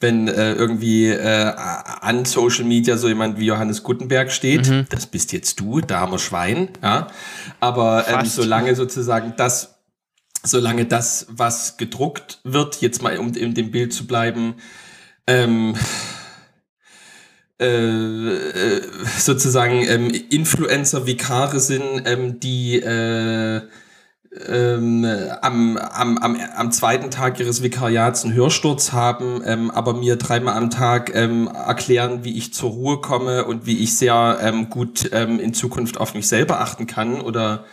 [0.00, 1.52] wenn äh, irgendwie äh,
[2.00, 6.18] an Social Media so jemand wie Johannes Gutenberg steht, das bist jetzt du, da armer
[6.18, 7.08] Schwein, ja.
[7.60, 9.78] Aber ähm, solange sozusagen das,
[10.42, 14.54] solange das, was gedruckt wird, jetzt mal um in dem Bild zu bleiben,
[15.26, 15.76] ähm,
[17.60, 18.82] äh, äh,
[19.18, 23.60] sozusagen ähm, Influencer, Vikare sind, ähm, die äh,
[24.46, 25.04] ähm,
[25.42, 30.56] am, am, am, am zweiten Tag ihres Vikariats einen Hörsturz haben, ähm, aber mir dreimal
[30.56, 35.10] am Tag ähm, erklären, wie ich zur Ruhe komme und wie ich sehr ähm, gut
[35.12, 37.64] ähm, in Zukunft auf mich selber achten kann oder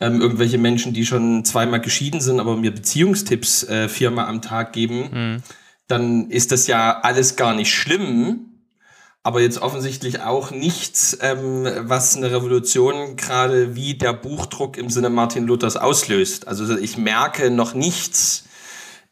[0.00, 4.72] ähm, irgendwelche Menschen, die schon zweimal geschieden sind, aber mir Beziehungstipps äh, viermal am Tag
[4.72, 5.42] geben,
[5.88, 8.49] dann ist das ja alles gar nicht schlimm
[9.22, 15.10] aber jetzt offensichtlich auch nichts, ähm, was eine Revolution gerade wie der Buchdruck im Sinne
[15.10, 16.48] Martin Luthers auslöst.
[16.48, 18.44] Also ich merke noch nichts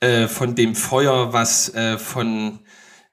[0.00, 2.60] äh, von dem Feuer, was äh, von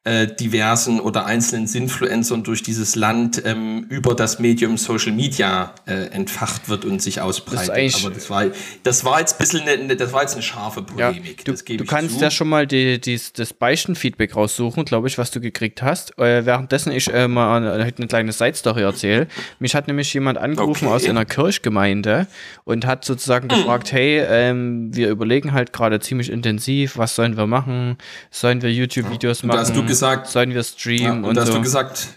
[0.05, 6.05] äh, diversen oder einzelnen Sinfluencern durch dieses Land ähm, über das Medium Social Media äh,
[6.11, 7.71] entfacht wird und sich ausbreitet.
[7.71, 8.45] eigentlich- Aber das war,
[8.83, 11.43] das war jetzt ein bisschen eine, das war jetzt eine scharfe Ja, Polemik.
[11.43, 12.23] du, das gebe du ich kannst zu.
[12.23, 16.17] ja schon mal die, die, das Beichten-Feedback raussuchen, glaube ich, was du gekriegt hast.
[16.19, 19.27] Äh, währenddessen ich äh, mal eine, eine kleine Side-Story erzähle.
[19.59, 20.95] Mich hat nämlich jemand angerufen Okay.
[20.95, 22.27] aus einer Kirchgemeinde
[22.63, 27.47] und hat sozusagen gefragt, hey, ähm, wir überlegen halt gerade ziemlich intensiv, was sollen wir
[27.47, 27.97] machen?
[28.29, 29.59] Sollen wir YouTube-Videos Und machen?
[29.95, 31.55] Gesagt- sollen wir ja, streamen und und, da hast so.
[31.55, 32.07] du gesagt,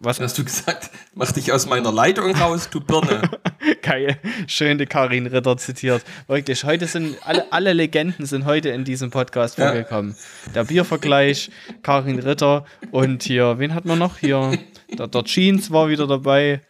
[0.00, 3.22] was hast du gesagt, mach dich aus meiner Leitung raus, du Birne.
[3.82, 6.04] Geil, schön die Karin Ritter zitiert.
[6.28, 9.66] Wirklich, heute sind alle, alle Legenden sind heute in diesem Podcast Ja.
[9.68, 10.14] vorgekommen.
[10.54, 11.50] Der Biervergleich,
[11.82, 14.18] Karin Ritter und hier, wen hat man noch?
[14.18, 14.56] Hier,
[14.96, 16.60] der, der Jeans war wieder dabei.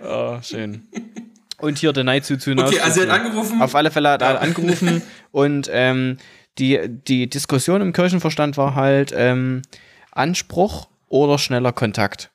[0.00, 0.86] Ah, schön.
[1.58, 3.62] Und hier der Naizu zu Okay, also er hat angerufen.
[3.62, 5.00] Auf alle Fälle hat er angerufen
[5.30, 6.18] und ähm,
[6.58, 9.62] die, die Diskussion im Kirchenverstand war halt ähm,
[10.10, 12.30] Anspruch oder schneller Kontakt.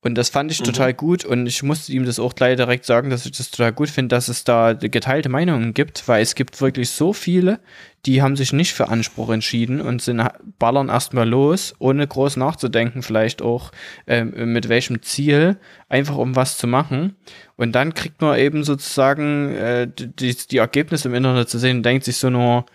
[0.00, 0.64] Und das fand ich Mhm.
[0.64, 3.72] total gut und ich musste ihm das auch gleich direkt sagen, dass ich das total
[3.72, 7.58] gut finde, dass es da geteilte Meinungen gibt, weil es gibt wirklich so viele,
[8.04, 10.22] die haben sich nicht für Anspruch entschieden und sind,
[10.58, 13.72] ballern erstmal los, ohne groß nachzudenken, vielleicht auch
[14.06, 15.56] ähm, mit welchem Ziel,
[15.88, 17.16] einfach um was zu machen.
[17.56, 21.82] Und dann kriegt man eben sozusagen äh, die, die Ergebnisse im Internet zu sehen und
[21.82, 22.66] denkt sich so nur,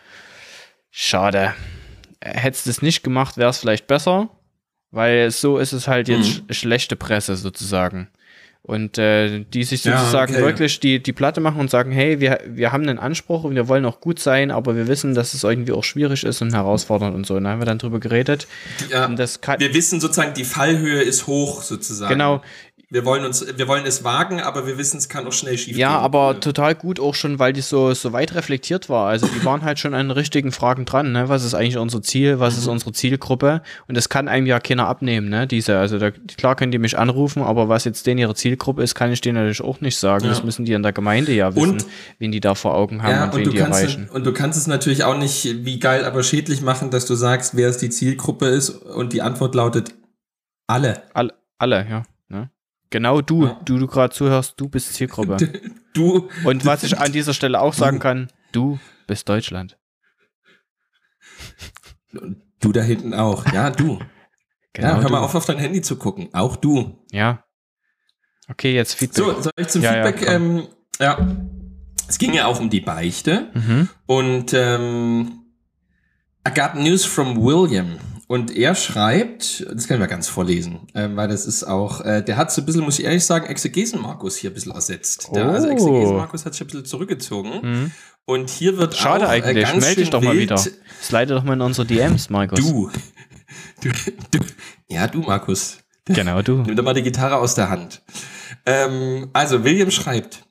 [0.92, 1.54] schade.
[2.22, 4.30] Hättest du es nicht gemacht, wäre es vielleicht besser,
[4.92, 8.10] weil so ist es halt jetzt sch schlechte Presse sozusagen.
[8.62, 10.44] Und äh, die sich Ja, sozusagen okay.
[10.44, 13.68] wirklich die, die Platte machen und sagen, hey, wir, wir haben einen Anspruch und wir
[13.68, 17.16] wollen auch gut sein, aber wir wissen, dass es irgendwie auch schwierig ist und herausfordernd
[17.16, 17.36] und so.
[17.36, 18.48] Und da haben wir dann drüber geredet.
[18.92, 22.12] Ja, wir wissen sozusagen, die Fallhöhe ist hoch sozusagen.
[22.12, 22.42] genau,
[22.92, 25.78] Wir wollen uns, wir wollen es wagen, aber wir wissen, es kann auch schnell schief
[25.78, 26.04] Ja, gehen.
[26.06, 29.08] aber total gut auch schon, weil die so, so weit reflektiert war.
[29.08, 31.30] Also die waren halt schon an den richtigen Fragen dran, ne?
[31.30, 32.40] Was ist eigentlich unser Ziel?
[32.40, 32.72] Was ist Mhm.
[32.72, 33.62] unsere Zielgruppe?
[33.88, 35.46] Und das kann einem ja keiner abnehmen, ne?
[35.46, 38.96] Diese, also da, klar können die mich anrufen, aber was jetzt denen ihre Zielgruppe ist,
[38.96, 40.24] kann ich denen natürlich auch nicht sagen.
[40.24, 40.32] Ja.
[40.32, 41.86] Das müssen die in der Gemeinde ja wissen, Und-
[42.18, 44.10] wen die da vor Augen haben Ja, und, und wen du, die kannst, erreichen.
[44.12, 47.56] und du kannst es natürlich auch nicht wie geil, aber schädlich machen, dass du sagst,
[47.56, 49.94] wer es die Zielgruppe ist und die Antwort lautet
[50.66, 51.04] alle.
[51.14, 52.04] Alle, alle, ja.
[52.92, 53.60] Genau du, Ja.
[53.66, 55.38] du, du gerade zuhörst, du bist Zielgruppe.
[55.94, 59.76] Du, und was ich an dieser Stelle auch sagen kann, du bist Deutschland.
[62.60, 63.46] du da hinten auch.
[63.52, 64.00] Ja, du.
[64.74, 65.10] Genau ja, hör du.
[65.10, 66.30] mal auf, auf dein Handy zu gucken.
[66.32, 66.96] Auch du.
[67.12, 67.44] Ja.
[68.50, 69.18] Okay, jetzt Feedback.
[69.18, 70.28] So, soll ich zum Ja, ja, Feedback?
[70.28, 70.36] komm.
[70.60, 70.68] ähm,
[71.00, 71.28] ja.
[72.08, 73.50] Es ging ja auch um die Beichte.
[73.56, 73.90] Mhm.
[74.06, 75.44] Und ähm,
[76.48, 77.98] I got news from William.
[78.32, 82.38] Und er schreibt, das können wir ganz vorlesen, ähm, weil das ist auch, äh, der
[82.38, 85.30] hat so ein bisschen, muss ich ehrlich sagen, Exegesen-Markus hier ein bisschen ersetzt.
[85.34, 85.72] Der, Also Oh.
[85.72, 87.52] Exegesen-Markus hat sich ein bisschen zurückgezogen.
[87.64, 87.92] Mhm.
[88.26, 89.66] Und hier wird Schade auch, äh, eigentlich.
[89.66, 90.58] ganz Meld dich doch mal wieder.
[91.02, 92.60] Slide doch mal in unsere DMs, Markus.
[92.60, 92.92] Du.
[93.82, 93.90] du,
[94.30, 94.40] du.
[94.88, 95.80] Ja, du, Markus.
[96.06, 96.58] Genau, du.
[96.62, 98.04] Nimm doch mal die Gitarre aus der Hand.
[98.68, 100.44] Ähm, also, William schreibt.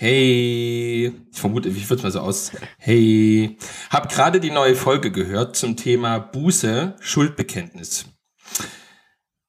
[0.00, 2.52] Hey, ich vermute, wie wird's mal so aus?
[2.78, 3.58] Hey,
[3.90, 8.04] hab gerade die neue Folge gehört zum Thema Buße, Schuldbekenntnis.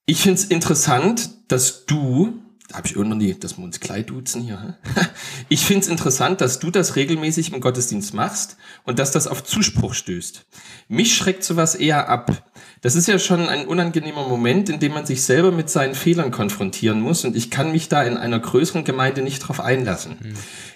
[0.08, 2.42] Ich find's interessant, dass du,
[2.74, 4.78] habe ich irgendwie, dass wir uns Kleid duzen hier.
[5.52, 9.96] Ich find's interessant, dass du das regelmäßig im Gottesdienst machst und dass das auf Zuspruch
[9.96, 10.46] stößt.
[10.88, 12.52] Mich schreckt sowas eher ab.
[12.82, 16.30] Das ist ja schon ein unangenehmer Moment, in dem man sich selber mit seinen Fehlern
[16.30, 20.18] konfrontieren muss und ich kann mich da in einer größeren Gemeinde nicht drauf einlassen.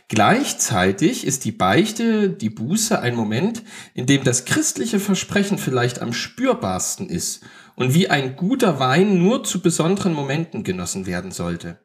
[0.08, 6.14] Gleichzeitig ist die Beichte, die Buße ein Moment, in dem das christliche Versprechen vielleicht am
[6.14, 7.44] spürbarsten ist
[7.76, 11.80] und wie ein guter Wein nur zu besonderen Momenten genossen werden sollte.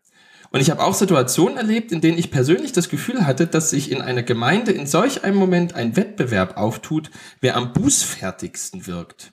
[0.51, 3.91] Und ich habe auch Situationen erlebt, in denen ich persönlich das Gefühl hatte, dass sich
[3.91, 9.33] in einer Gemeinde in solch einem Moment ein Wettbewerb auftut, wer am bußfertigsten wirkt.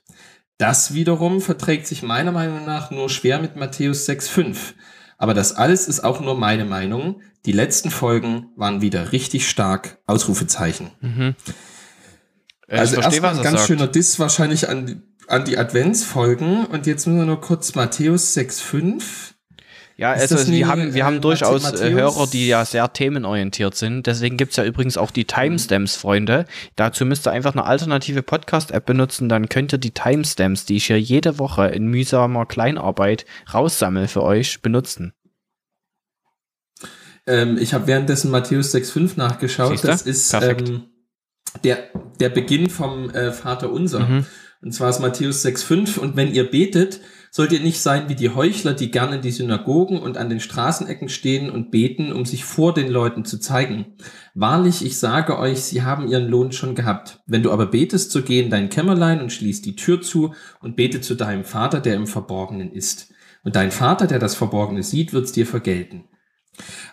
[0.57, 4.73] Das wiederum verträgt sich meiner Meinung nach nur schwer mit Matthäus 6,5.
[5.17, 7.21] Aber das alles ist auch nur meine Meinung.
[7.45, 9.99] Die letzten Folgen waren wieder richtig stark.
[10.07, 10.91] Ausrufezeichen.
[10.99, 11.35] Mhm.
[12.67, 13.67] Äh, also ich verstehe, erstmal ein ganz sagt.
[13.67, 16.65] schöner Diss wahrscheinlich an, an die Adventsfolgen.
[16.65, 19.34] Und jetzt müssen wir nur kurz Matthäus 6,5.
[19.97, 21.81] Ja, Ist also wir haben, wir äh, haben durchaus Matthäus?
[21.81, 24.07] äh, Hörer, die ja sehr themenorientiert sind.
[24.07, 26.45] Deswegen gibt's ja übrigens auch die Timestamps, Freunde.
[26.75, 30.87] Dazu müsst ihr einfach eine alternative Podcast-App benutzen, dann könnt ihr die Timestamps, die ich
[30.87, 35.13] hier jede Woche in mühsamer Kleinarbeit raussammle für euch, benutzen.
[37.25, 39.71] Ähm, ich habe währenddessen Matthäus 6,5 nachgeschaut.
[39.71, 39.87] Siehste?
[39.87, 40.83] Das ist ähm,
[41.63, 44.01] der, der Beginn vom äh, Vater Unser.
[44.01, 44.25] Mhm.
[44.61, 45.99] Und zwar ist Matthäus 6,5.
[45.99, 46.99] Und wenn ihr betet,
[47.35, 50.39] sollt ihr nicht sein wie die Heuchler, die gerne in die Synagogen und an den
[50.39, 53.87] Straßenecken stehen und beten, um sich vor den Leuten zu zeigen.
[54.35, 57.19] Wahrlich, ich sage euch, sie haben ihren Lohn schon gehabt.
[57.25, 60.77] Wenn du aber betest, so geh in dein Kämmerlein und schließ die Tür zu und
[60.77, 63.13] bete zu deinem Vater, der im Verborgenen ist.
[63.43, 66.05] Und dein Vater, der das Verborgene sieht, wird's dir vergelten.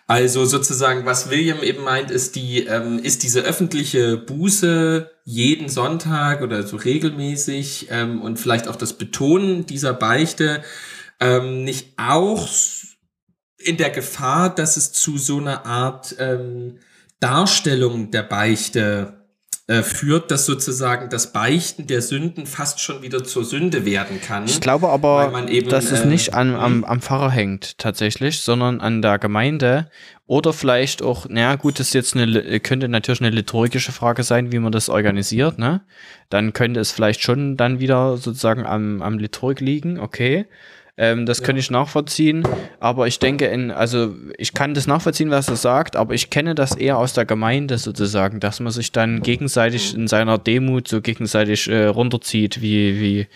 [0.07, 6.43] Also sozusagen, was William eben meint, ist die, ähm, ist diese öffentliche Buße jeden Sonntag
[6.43, 10.63] oder so regelmäßig ähm, und vielleicht auch das Betonen dieser Beichte
[11.21, 12.49] ähm, nicht auch
[13.59, 16.81] in der Gefahr, dass es zu so einer Art ähm,
[17.21, 19.22] Darstellung der Beichte
[19.69, 24.45] äh, führt, dass sozusagen das Beichten der Sünden fast schon wieder zur Sünde werden kann.
[24.45, 26.85] Ich glaube aber, eben, dass es äh, nicht an, am, mhm.
[26.85, 29.89] am Pfarrer hängt tatsächlich, sondern an der Gemeinde
[30.27, 34.25] oder vielleicht auch, naja gut, das ist jetzt eine, li- könnte natürlich eine liturgische Frage
[34.25, 35.83] sein, wie man das organisiert, ne?
[36.29, 40.47] Dann könnte es vielleicht schon dann wieder sozusagen am, am Liturg liegen, okay.
[40.99, 42.47] Ähm, das könnte ich nachvollziehen,
[42.79, 46.55] aber ich denke, in, also ich kann das nachvollziehen, was er sagt, aber ich kenne
[46.55, 51.01] das eher aus der Gemeinde sozusagen, dass man sich dann gegenseitig in seiner Demut so
[51.01, 53.27] gegenseitig äh, runterzieht, wie, wie,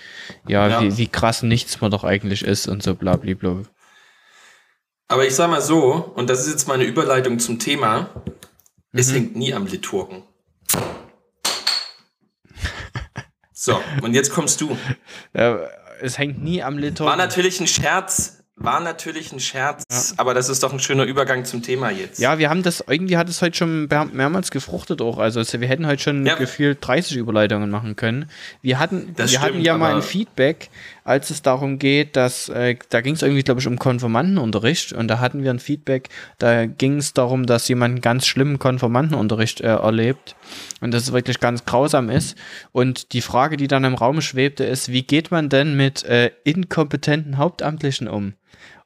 [0.46, 0.82] ja, Ja.
[0.82, 3.62] Wie, wie krass nichts man doch eigentlich ist und so blablabla.
[5.08, 8.10] Aber ich sag mal so, und das ist jetzt meine Überleitung zum Thema,
[8.92, 9.14] es Mhm.
[9.14, 10.24] hängt nie am Liturgen.
[13.52, 14.76] So, und jetzt kommst du.
[15.32, 15.54] Äh,
[16.00, 17.08] es hängt nie am Liturg.
[17.08, 21.44] War natürlich ein Scherz, war natürlich ein Scherz, aber das ist doch ein schöner Übergang
[21.44, 22.18] zum Thema jetzt.
[22.18, 25.18] Ja, wir haben das, irgendwie hat es heute schon mehr- mehrmals gefruchtet auch.
[25.18, 26.36] Also es- wir hätten heute schon Ja.
[26.36, 28.30] gefühlt 30 Überleitungen machen können.
[28.62, 30.70] Wir hatten, Das wir hatten stimmt, ja mal ein Feedback
[31.06, 35.06] als es darum geht, dass, äh, da ging es irgendwie, glaube ich, um Konformantenunterricht und
[35.06, 39.60] da hatten wir ein Feedback, da ging es darum, dass jemand einen ganz schlimmen Konformantenunterricht
[39.60, 40.34] äh, erlebt
[40.80, 42.36] und das wirklich ganz grausam ist.
[42.72, 46.32] Und die Frage, die dann im Raum schwebte, ist, wie geht man denn mit äh,
[46.42, 48.34] inkompetenten Hauptamtlichen um?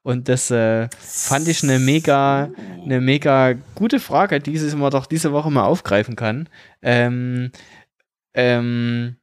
[0.02, 2.50] Und das äh, fand ich eine mega,
[2.84, 6.50] eine mega gute Frage, die man doch diese Woche mal aufgreifen kann.
[6.82, 7.50] Ähm,
[8.34, 9.16] ähm,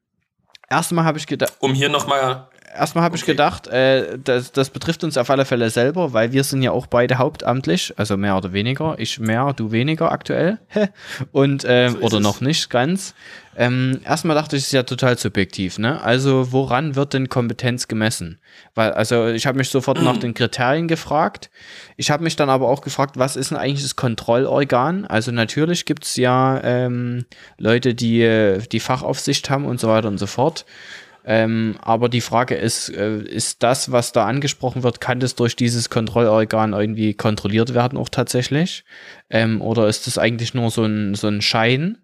[0.70, 1.54] erstmal habe ich gedacht.
[1.60, 3.22] Um hier nochmal erstmal habe okay.
[3.22, 6.72] ich gedacht, äh, das, das betrifft uns auf alle Fälle selber, weil wir sind ja
[6.72, 8.96] auch beide hauptamtlich, also mehr oder weniger.
[8.98, 10.60] Ich mehr, du weniger aktuell.
[11.32, 13.14] Und, äh, so oder noch nicht ganz.
[13.60, 16.00] Ähm, erstmal dachte ich, es ist ja total subjektiv, ne?
[16.04, 18.40] Also, woran wird denn Kompetenz gemessen?
[18.76, 21.50] Weil, also, ich habe mich sofort nach den Kriterien gefragt.
[21.96, 25.06] Ich habe mich dann aber auch gefragt, was ist denn eigentlich das Kontrollorgan?
[25.06, 27.26] Also, natürlich gibt es ja ähm,
[27.58, 30.66] Leute, die äh, die Fachaufsicht haben und so weiter und so fort.
[31.30, 35.58] Ähm, aber die Frage ist, äh, ist das, was da angesprochen wird, kann das durch
[35.58, 38.86] dieses Kontrollorgan irgendwie kontrolliert werden auch tatsächlich?
[39.30, 41.98] Ähm, oder ist das eigentlich nur so ein, so ein Schein?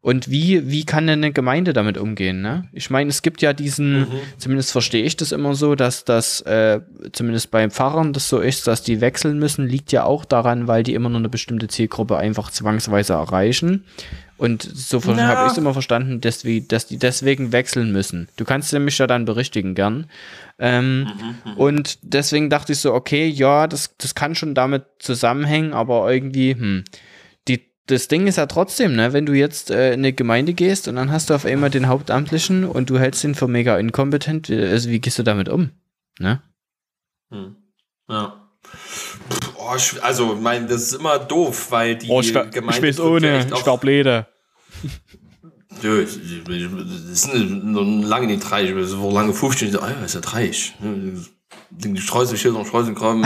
[0.00, 2.40] Und wie, wie kann denn eine Gemeinde damit umgehen?
[2.42, 2.68] Ne?
[2.72, 4.08] Ich meine, es gibt ja diesen, mhm.
[4.36, 6.80] zumindest verstehe ich das immer so, dass das, äh,
[7.12, 10.82] zumindest bei Pfarrern das so ist, dass die wechseln müssen, liegt ja auch daran, weil
[10.82, 13.84] die immer nur eine bestimmte Zielgruppe einfach zwangsweise erreichen.
[14.38, 15.16] Und so no.
[15.16, 18.28] habe ich es immer verstanden, dass, wie, dass die deswegen wechseln müssen.
[18.36, 20.10] Du kannst mich ja dann berichtigen, gern.
[20.58, 21.06] Ähm, mhm,
[21.52, 26.10] mhm, und deswegen dachte ich so, okay, ja, das, das kann schon damit zusammenhängen, aber
[26.12, 26.84] irgendwie, hm.
[27.48, 30.88] Die, das Ding ist ja trotzdem, ne, wenn du jetzt äh, in eine Gemeinde gehst
[30.88, 34.50] und dann hast du auf einmal den Hauptamtlichen und du hältst ihn für mega inkompetent,
[34.50, 35.70] also wie gehst du damit um?
[36.18, 36.42] Ne?
[37.30, 37.56] Hm.
[38.08, 38.50] Ja.
[39.66, 42.70] Oh, also, mein, das ist immer doof, weil die oh, ich Gemeinde.
[42.70, 44.26] Ich weiß ohne, ich war blöde.
[45.82, 50.74] Nö, das ist lange nicht reich, so lange 15, so, ah ja, ist ja reich.
[51.70, 53.24] Die Streuselschilder und Streuselkram.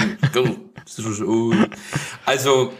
[2.26, 2.72] also,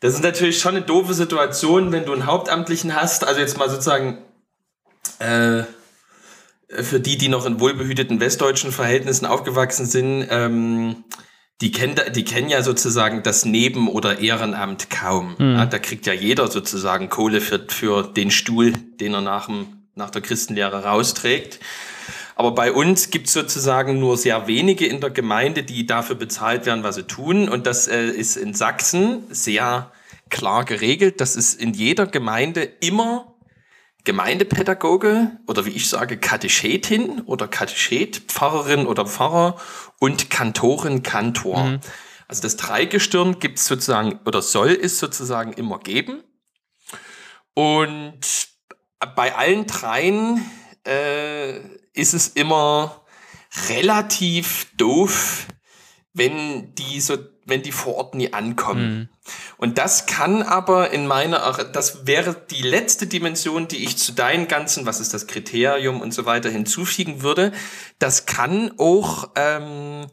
[0.00, 3.68] das ist natürlich schon eine doofe Situation, wenn du einen Hauptamtlichen hast, also jetzt mal
[3.68, 4.18] sozusagen,
[5.18, 5.64] äh,
[6.68, 11.04] für die, die noch in wohlbehüteten westdeutschen Verhältnissen aufgewachsen sind, ähm,
[11.60, 15.36] die kennen, die kennen ja sozusagen das Neben- oder Ehrenamt kaum.
[15.38, 15.54] Mhm.
[15.54, 19.66] Ja, da kriegt ja jeder sozusagen Kohle für, für den Stuhl, den er nach, dem,
[19.94, 21.60] nach der Christenlehre rausträgt.
[22.34, 26.66] Aber bei uns gibt es sozusagen nur sehr wenige in der Gemeinde, die dafür bezahlt
[26.66, 27.48] werden, was sie tun.
[27.48, 29.90] Und das äh, ist in Sachsen sehr
[30.28, 31.22] klar geregelt.
[31.22, 33.35] Das ist in jeder Gemeinde immer
[34.06, 39.60] Gemeindepädagoge oder wie ich sage, Katechetin oder Katechet, Pfarrerin oder Pfarrer
[39.98, 41.64] und Kantorin, Kantor.
[41.64, 41.80] Mhm.
[42.28, 46.22] Also das Dreigestirn gibt es sozusagen oder soll es sozusagen immer geben.
[47.52, 48.20] Und
[49.16, 50.40] bei allen dreien
[50.86, 51.58] äh,
[51.92, 53.04] ist es immer
[53.68, 55.46] relativ doof,
[56.14, 58.98] wenn die so wenn die vor Ort nie ankommen.
[58.98, 59.08] Mhm.
[59.58, 64.48] Und das kann aber in meiner, das wäre die letzte Dimension, die ich zu deinen
[64.48, 67.52] ganzen, was ist das Kriterium und so weiter hinzufügen würde.
[67.98, 70.06] Das kann auch, ähm,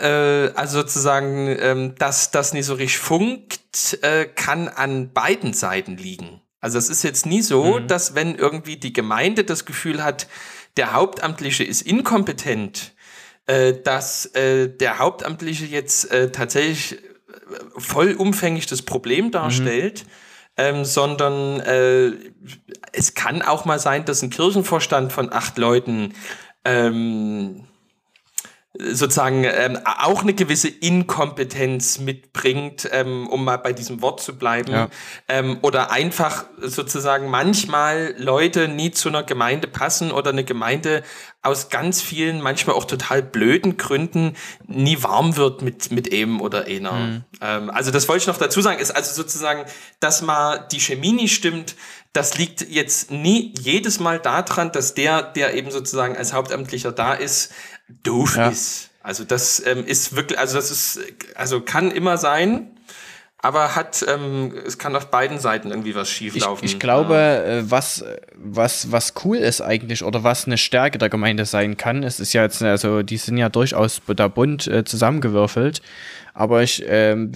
[0.00, 5.98] äh, also sozusagen, ähm, dass das nicht so richtig funkt, äh, kann an beiden Seiten
[5.98, 6.40] liegen.
[6.60, 7.88] Also es ist jetzt nie so, mhm.
[7.88, 10.26] dass wenn irgendwie die Gemeinde das Gefühl hat,
[10.78, 12.94] der Hauptamtliche ist inkompetent,
[13.46, 16.98] äh, dass äh, der Hauptamtliche jetzt äh, tatsächlich
[17.76, 20.10] vollumfänglich das Problem darstellt, mhm.
[20.56, 22.12] ähm, sondern äh,
[22.92, 26.14] es kann auch mal sein, dass ein Kirchenvorstand von acht Leuten
[26.64, 27.64] ähm,
[28.92, 34.72] sozusagen ähm, auch eine gewisse Inkompetenz mitbringt, ähm, um mal bei diesem Wort zu bleiben,
[34.72, 34.88] ja.
[35.28, 41.02] ähm, oder einfach sozusagen manchmal Leute nie zu einer Gemeinde passen oder eine Gemeinde
[41.42, 46.66] aus ganz vielen, manchmal auch total blöden Gründen nie warm wird mit, mit eben oder
[46.66, 46.92] einer.
[46.92, 47.24] Mhm.
[47.40, 49.64] Ähm, also das wollte ich noch dazu sagen, ist also sozusagen,
[49.98, 51.74] dass mal die Chemie nicht stimmt,
[52.12, 57.14] das liegt jetzt nie jedes Mal daran, dass der, der eben sozusagen als Hauptamtlicher da
[57.14, 57.52] ist,
[57.88, 58.48] doof ja.
[58.48, 58.90] ist.
[59.02, 61.00] Also das ähm, ist wirklich, also das ist,
[61.34, 62.70] also kann immer sein,
[63.38, 66.64] aber hat, ähm, es kann auf beiden Seiten irgendwie was schieflaufen.
[66.64, 67.42] Ich, ich glaube, ja.
[67.42, 68.04] Äh, was,
[68.36, 72.32] was, was cool ist eigentlich oder was eine Stärke der Gemeinde sein kann, es ist
[72.32, 75.82] ja jetzt, also die sind ja durchaus da bunt äh, zusammengewürfelt,
[76.34, 77.32] aber ich, ähm,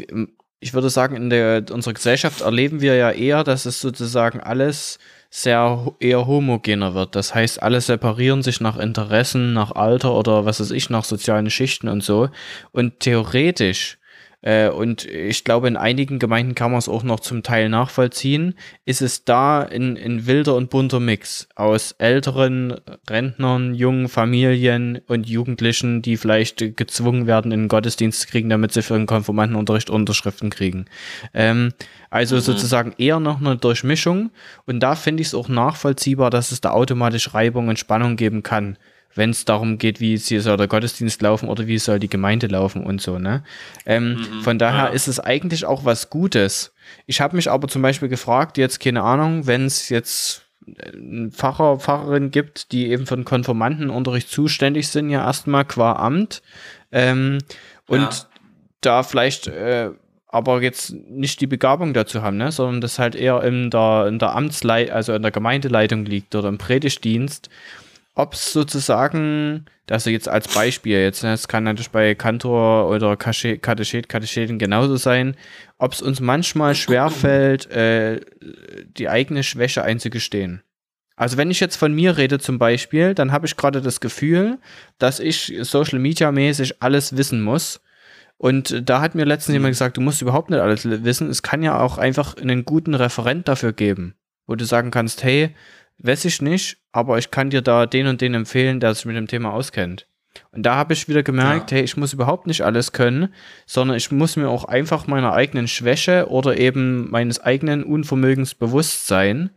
[0.60, 5.00] ich würde sagen, in der unserer Gesellschaft erleben wir ja eher, dass es sozusagen alles
[5.30, 7.16] sehr eher homogener wird.
[7.16, 11.50] Das heißt, alle separieren sich nach Interessen, nach Alter oder was weiß ich, nach sozialen
[11.50, 12.28] Schichten und so.
[12.72, 13.98] Und theoretisch
[14.46, 18.54] äh, und ich glaube, in einigen Gemeinden kann man es auch noch zum Teil nachvollziehen,
[18.84, 22.76] ist es da ein, ein wilder und bunter Mix aus älteren
[23.10, 28.72] Rentnern, jungen Familien und Jugendlichen, die vielleicht gezwungen werden, in den Gottesdienst zu kriegen, damit
[28.72, 30.84] sie für den Konformantenunterricht Unterschriften kriegen.
[31.34, 31.72] Ähm,
[32.10, 32.40] also mhm.
[32.40, 34.30] sozusagen eher noch eine Durchmischung
[34.64, 38.44] und da finde ich es auch nachvollziehbar, dass es da automatisch Reibung und Spannung geben
[38.44, 38.78] kann
[39.16, 42.84] wenn es darum geht, wie soll der Gottesdienst laufen oder wie soll die Gemeinde laufen
[42.84, 43.18] und so.
[43.18, 43.42] Ne?
[43.84, 44.90] Ähm, mhm, von daher ja.
[44.90, 46.72] ist es eigentlich auch was Gutes.
[47.06, 50.42] Ich habe mich aber zum Beispiel gefragt, jetzt keine Ahnung, wenn es jetzt
[50.92, 56.42] einen Pfarrer, Pfarrerin gibt, die eben für den Konformantenunterricht zuständig sind, ja erstmal qua Amt.
[56.92, 57.38] Ähm,
[57.86, 58.10] und ja.
[58.80, 59.90] da vielleicht äh,
[60.28, 62.52] aber jetzt nicht die Begabung dazu haben, ne?
[62.52, 66.48] sondern das halt eher in der, in der Amtsleit, also in der Gemeindeleitung liegt oder
[66.48, 67.48] im Predigtdienst
[68.16, 73.14] ob es sozusagen, also jetzt als Beispiel, jetzt, ne, es kann natürlich bei Kantor oder
[73.16, 73.62] Katechet,
[74.08, 75.36] Katecheten genauso sein,
[75.78, 78.20] ob es uns manchmal schwerfällt, äh,
[78.96, 80.62] die eigene Schwäche einzugestehen.
[81.14, 84.58] Also wenn ich jetzt von mir rede zum Beispiel, dann habe ich gerade das Gefühl,
[84.98, 87.82] dass ich Social Media mäßig alles wissen muss.
[88.38, 91.28] Und da hat mir letztens jemand gesagt, du musst überhaupt nicht alles wissen.
[91.28, 94.14] Es kann ja auch einfach einen guten Referent dafür geben,
[94.46, 95.54] wo du sagen kannst, hey,
[95.98, 99.16] weiß ich nicht, aber ich kann dir da den und den empfehlen, der sich mit
[99.16, 100.06] dem Thema auskennt.
[100.52, 101.76] Und da habe ich wieder gemerkt, ja.
[101.76, 103.32] hey, ich muss überhaupt nicht alles können,
[103.66, 109.06] sondern ich muss mir auch einfach meiner eigenen Schwäche oder eben meines eigenen Unvermögens bewusst
[109.06, 109.50] sein.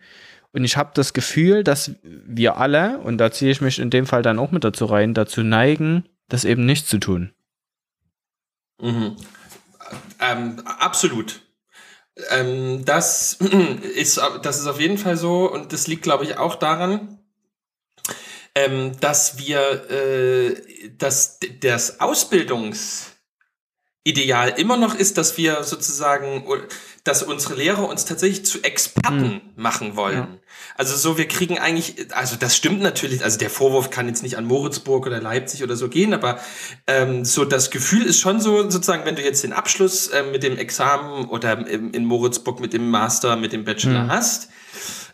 [0.51, 4.05] Und ich habe das Gefühl, dass wir alle, und da ziehe ich mich in dem
[4.05, 7.33] Fall dann auch mit dazu rein, dazu neigen, das eben nicht zu tun.
[8.81, 9.17] Mhm.
[10.19, 11.41] Ähm, absolut.
[12.29, 13.37] Ähm, das,
[13.95, 17.19] ist, das ist auf jeden Fall so und das liegt, glaube ich, auch daran,
[18.55, 21.99] ähm, dass wir, äh, dass das
[24.05, 26.43] Ausbildungsideal immer noch ist, dass wir sozusagen
[27.03, 29.41] dass unsere Lehrer uns tatsächlich zu Experten mhm.
[29.55, 30.17] machen wollen.
[30.17, 30.27] Ja.
[30.75, 34.37] Also so, wir kriegen eigentlich, also das stimmt natürlich, also der Vorwurf kann jetzt nicht
[34.37, 36.39] an Moritzburg oder Leipzig oder so gehen, aber
[36.87, 40.43] ähm, so das Gefühl ist schon so, sozusagen, wenn du jetzt den Abschluss äh, mit
[40.43, 44.11] dem Examen oder im, in Moritzburg mit dem Master, mit dem Bachelor mhm.
[44.11, 44.49] hast,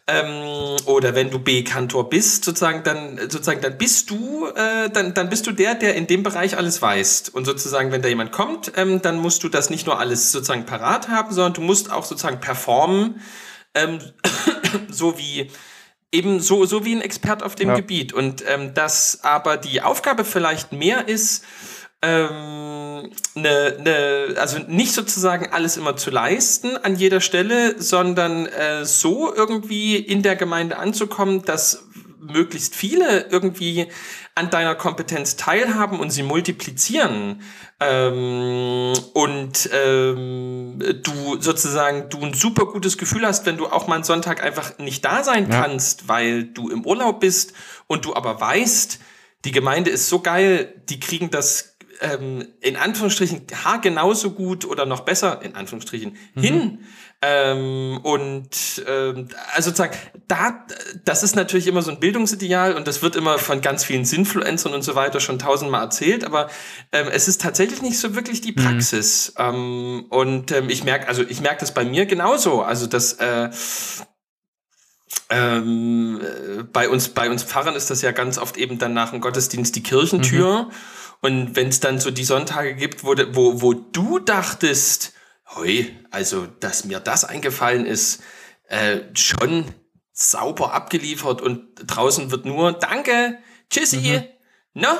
[0.07, 5.29] ähm, oder wenn du B-Kantor bist, sozusagen, dann sozusagen, dann bist du, äh, dann, dann
[5.29, 7.29] bist du der, der in dem Bereich alles weiß.
[7.29, 10.65] Und sozusagen, wenn da jemand kommt, ähm, dann musst du das nicht nur alles sozusagen
[10.65, 13.19] parat haben, sondern du musst auch sozusagen performen,
[13.73, 13.99] ähm,
[14.91, 15.49] so wie
[16.11, 17.75] eben so, so wie ein Expert auf dem ja.
[17.75, 18.13] Gebiet.
[18.13, 21.43] Und ähm, dass aber die Aufgabe vielleicht mehr ist,
[22.05, 28.85] ähm, ne, ne, also nicht sozusagen alles immer zu leisten an jeder Stelle, sondern äh,
[28.85, 31.87] so irgendwie in der Gemeinde anzukommen, dass
[32.19, 33.87] möglichst viele irgendwie
[34.33, 37.41] an deiner Kompetenz teilhaben und sie multiplizieren
[37.79, 43.95] ähm, und ähm, du sozusagen du ein super gutes Gefühl hast, wenn du auch mal
[43.95, 45.61] einen Sonntag einfach nicht da sein ja.
[45.61, 47.53] kannst, weil du im Urlaub bist
[47.87, 48.99] und du aber weißt,
[49.45, 54.85] die Gemeinde ist so geil, die kriegen das ähm, in Anführungsstrichen ha genauso gut oder
[54.85, 56.41] noch besser in Anführungsstrichen mhm.
[56.41, 56.79] hin.
[57.21, 60.65] Ähm, und ähm, also sozusagen, da,
[61.05, 64.73] das ist natürlich immer so ein Bildungsideal und das wird immer von ganz vielen Sinfluencern
[64.73, 66.49] und so weiter schon tausendmal erzählt, aber
[66.91, 68.63] ähm, es ist tatsächlich nicht so wirklich die mhm.
[68.63, 69.33] Praxis.
[69.37, 69.43] Mhm.
[69.45, 72.61] Ähm, und ähm, ich merke, also ich merke das bei mir genauso.
[72.61, 73.49] Also das äh,
[75.29, 79.11] ähm, äh, bei uns, bei uns Pfarrern ist das ja ganz oft eben dann nach
[79.11, 80.63] dem Gottesdienst die Kirchentür.
[80.63, 80.71] Mhm.
[81.21, 85.13] Und wenn es dann so die Sonntage gibt, wo, wo, wo du dachtest,
[85.55, 88.21] hoi, also dass mir das eingefallen ist,
[88.67, 89.65] äh, schon
[90.11, 93.39] sauber abgeliefert und draußen wird nur Danke,
[93.69, 94.21] Tschüssi,
[94.73, 94.81] mhm.
[94.81, 94.97] ne?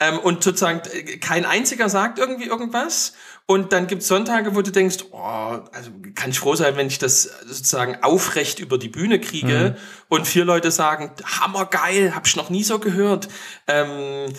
[0.00, 3.14] Ähm, und sozusagen äh, kein einziger sagt irgendwie irgendwas.
[3.46, 6.86] Und dann gibt es Sonntage, wo du denkst, oh, also kann ich froh sein, wenn
[6.86, 9.76] ich das sozusagen aufrecht über die Bühne kriege.
[9.76, 10.06] Mhm.
[10.08, 13.28] Und vier Leute sagen, hammergeil, hab ich noch nie so gehört.
[13.66, 14.32] Ähm,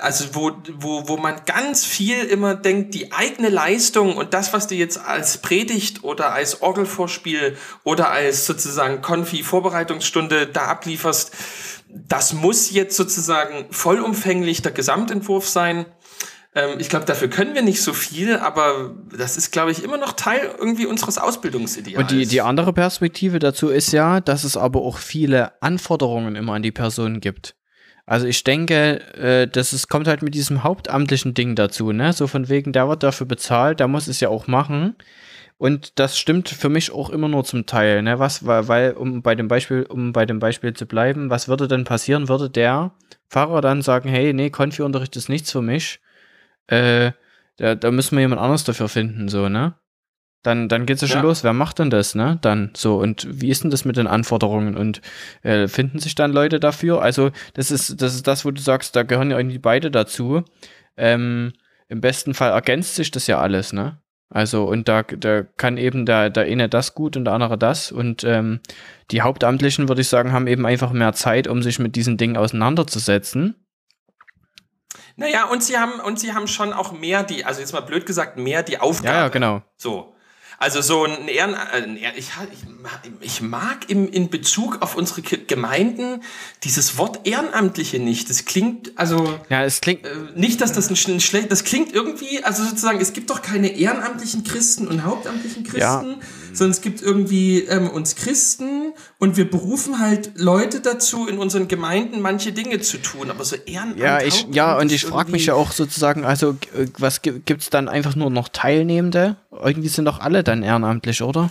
[0.00, 4.66] also wo, wo, wo man ganz viel immer denkt, die eigene Leistung und das, was
[4.66, 11.30] du jetzt als Predigt oder als Orgelvorspiel oder als sozusagen Konfi-Vorbereitungsstunde da ablieferst,
[11.88, 15.86] das muss jetzt sozusagen vollumfänglich der Gesamtentwurf sein.
[16.56, 19.98] Ähm, ich glaube, dafür können wir nicht so viel, aber das ist, glaube ich, immer
[19.98, 21.98] noch Teil irgendwie unseres Ausbildungsideals.
[21.98, 26.54] Und die, die andere Perspektive dazu ist ja, dass es aber auch viele Anforderungen immer
[26.54, 27.54] an die Person gibt.
[28.06, 32.12] Also ich denke, äh, das ist, kommt halt mit diesem hauptamtlichen Ding dazu, ne?
[32.14, 34.96] So von wegen, der wird dafür bezahlt, der muss es ja auch machen.
[35.58, 38.18] Und das stimmt für mich auch immer nur zum Teil, ne?
[38.18, 41.68] Was, weil, weil, um bei dem Beispiel, um bei dem Beispiel zu bleiben, was würde
[41.68, 42.92] denn passieren, würde der
[43.28, 46.00] Pfarrer dann sagen, hey, nee, Konfi-Unterricht ist nichts für mich.
[46.68, 47.12] Äh,
[47.58, 49.72] Da, da müssen wir jemand anderes dafür finden, so, ne?
[50.42, 51.22] Dann, dann geht's ja schon Ja.
[51.22, 51.42] los.
[51.42, 52.38] Wer macht denn das, ne?
[52.42, 52.98] Dann so.
[52.98, 54.76] Und wie ist denn das mit den Anforderungen?
[54.76, 55.00] Und
[55.42, 57.00] äh, finden sich dann Leute dafür?
[57.00, 60.44] Also, das ist, das ist das, wo du sagst, da gehören ja irgendwie beide dazu.
[60.98, 61.54] Ähm,
[61.88, 64.02] Im besten Fall ergänzt sich das ja alles, ne?
[64.28, 67.90] Also, und da, da kann eben der, der eine das gut und der andere das.
[67.90, 68.60] Und ähm,
[69.10, 72.36] die Hauptamtlichen, würde ich sagen, haben eben einfach mehr Zeit, um sich mit diesen Dingen
[72.36, 73.54] auseinanderzusetzen.
[75.16, 78.04] Naja, und sie haben, und sie haben schon auch mehr die, also jetzt mal blöd
[78.06, 79.08] gesagt, mehr die Aufgabe.
[79.14, 79.62] Ja, ja, genau.
[79.76, 80.12] So.
[80.58, 82.30] Also so ein Ehren, äh, ein Ehren ich,
[83.20, 86.22] ich, mag- im, in Bezug auf unsere Ge- Gemeinden
[86.64, 88.30] dieses Wort Ehrenamtliche nicht.
[88.30, 90.06] Das klingt, also Ja, es klingt.
[90.06, 93.42] äh, nicht, dass das ein, ein schlecht, das klingt irgendwie, also sozusagen, es gibt doch
[93.42, 96.04] keine ehrenamtlichen Christen und hauptamtlichen Christen, Ja.
[96.56, 101.68] Sondern es gibt irgendwie ähm, uns Christen und wir berufen halt Leute dazu, in unseren
[101.68, 103.98] Gemeinden manche Dinge zu tun, aber so Ehrenamt.
[103.98, 107.70] Ja, ich, ja, und ich frage mich ja auch sozusagen, also äh, was gibt es
[107.70, 109.36] dann einfach nur noch Teilnehmende?
[109.52, 111.48] Irgendwie sind doch alle dann ehrenamtlich, oder?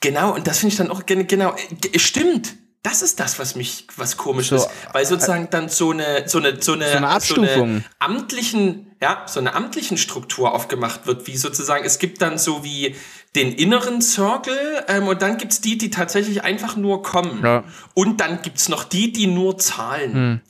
[0.00, 1.54] Genau, und das finde ich dann auch gen- genau,
[1.92, 2.54] äh, stimmt.
[2.82, 6.36] Das ist das, was mich, was komisch So, ist, weil sozusagen dann so eine, so
[6.36, 7.82] eine, so eine, So eine Abstufung.
[7.98, 12.94] amtlichen, ja, so eine amtlichen Struktur aufgemacht wird, wie sozusagen, es gibt dann so wie
[13.36, 17.40] den inneren Circle ähm, und dann gibt's die, die tatsächlich einfach nur kommen.
[17.42, 17.64] Ja.
[17.94, 20.14] Und dann gibt's noch die, die nur zahlen.
[20.14, 20.40] Hm.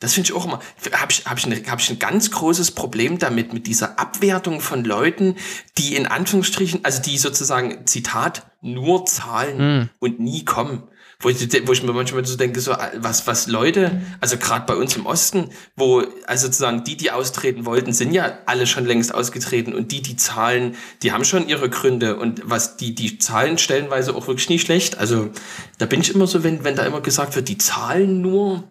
[0.00, 0.60] Das finde ich auch immer,
[0.92, 4.60] habe ich, hab ich, ne, hab ich ein ganz großes Problem damit, mit dieser Abwertung
[4.60, 5.34] von Leuten,
[5.76, 9.88] die in Anführungsstrichen, also die sozusagen, Zitat, nur zahlen Hm.
[9.98, 10.84] und nie kommen.
[11.20, 14.76] Wo ich, wo ich mir manchmal so denke, so, was, was Leute, also gerade bei
[14.76, 19.12] uns im Osten, wo, also sozusagen die, die austreten wollten, sind ja alle schon längst
[19.12, 23.58] ausgetreten und die, die zahlen, die haben schon ihre Gründe und was die, die zahlen
[23.58, 24.98] stellenweise auch wirklich nicht schlecht.
[24.98, 25.30] Also
[25.78, 28.62] da bin ich immer so, wenn, wenn da immer gesagt wird, die zahlen nur,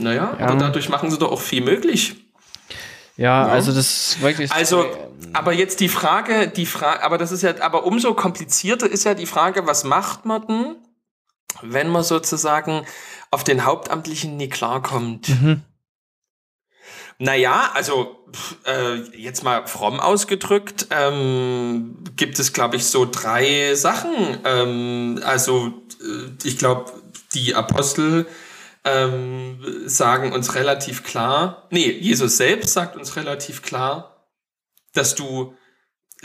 [0.00, 0.46] naja, Ja.
[0.48, 2.16] aber dadurch machen sie doch auch viel möglich.
[3.16, 4.50] Ja, also das wirklich.
[4.50, 4.86] Also,
[5.32, 9.14] aber jetzt die Frage, die Frage, aber das ist ja, aber umso komplizierter ist ja
[9.14, 10.76] die Frage, was macht man denn,
[11.62, 12.86] wenn man sozusagen
[13.30, 15.28] auf den Hauptamtlichen nie klarkommt?
[15.28, 15.62] Mhm.
[17.18, 18.26] Naja, also
[18.66, 24.38] äh, jetzt mal fromm ausgedrückt, ähm, gibt es, glaube ich, so drei Sachen.
[24.44, 25.72] Ähm, also
[26.02, 26.92] äh, ich glaube,
[27.32, 28.26] die Apostel
[28.84, 34.28] ähm, sagen uns relativ klar, nee, Jesus selbst sagt uns relativ klar,
[34.92, 35.54] dass du,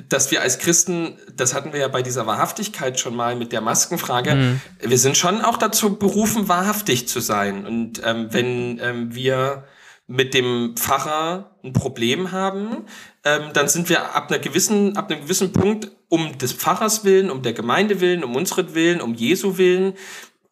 [0.08, 3.62] dass wir als Christen, das hatten wir ja bei dieser Wahrhaftigkeit schon mal mit der
[3.62, 4.62] Maskenfrage, Mhm.
[4.80, 7.66] wir sind schon auch dazu berufen, wahrhaftig zu sein.
[7.66, 9.66] Und ähm, wenn ähm, wir
[10.08, 12.86] mit dem Pfarrer ein Problem haben,
[13.24, 17.30] ähm, dann sind wir ab einer gewissen, ab einem gewissen Punkt um des Pfarrers willen,
[17.30, 19.94] um der Gemeinde willen, um unseren Willen, um Jesu willen,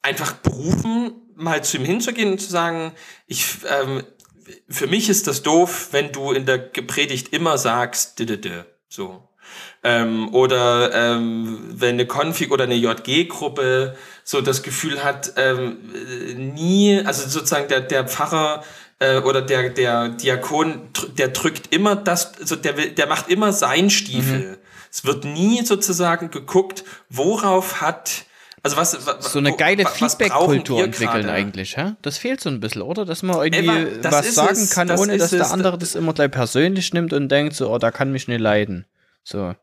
[0.01, 2.93] einfach berufen, mal zu ihm hinzugehen und zu sagen,
[3.27, 3.45] ich,
[3.81, 4.03] ähm,
[4.67, 8.63] für mich ist das doof, wenn du in der Predigt immer sagst, dü, dü, dü,
[8.89, 9.28] so.
[9.81, 16.33] Ähm, oder ähm, wenn eine Config oder eine JG-Gruppe so das Gefühl hat, ähm, äh,
[16.33, 18.63] nie, also sozusagen der, der Pfarrer
[18.99, 23.53] äh, oder der, der Diakon, der drückt immer das, also der, will, der macht immer
[23.53, 24.57] sein Stiefel.
[24.91, 28.25] Es wird nie sozusagen geguckt, worauf hat,
[28.63, 31.31] also was, wa- so eine geile Feedback-Kultur entwickeln gerade?
[31.31, 31.93] eigentlich, hä?
[32.01, 33.05] Das fehlt so ein bisschen, oder?
[33.05, 35.51] Dass man irgendwie Ey, was sagen es, kann, das ohne dass der es.
[35.51, 38.85] andere das immer gleich persönlich nimmt und denkt so, oh, da kann mich nicht leiden.
[39.23, 39.53] So.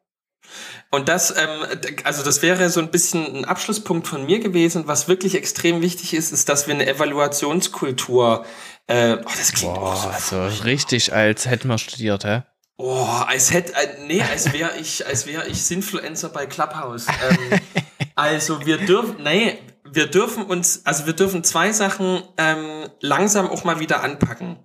[0.90, 1.64] Und das, ähm,
[2.04, 4.84] also das wäre so ein bisschen ein Abschlusspunkt von mir gewesen.
[4.86, 8.44] Was wirklich extrem wichtig ist, ist, dass wir eine Evaluationskultur,
[8.86, 12.42] äh, oh, das klingt so, Boah, so richtig, als hätten wir studiert, hä?
[12.76, 17.06] oh, als hätte, äh, nee, als wäre ich, als wäre ich Sinfluencer bei Clubhouse.
[17.08, 17.60] Ähm,
[18.14, 23.64] also wir dürfen, nee, wir dürfen uns, also wir dürfen zwei Sachen ähm, langsam auch
[23.64, 24.58] mal wieder anpacken.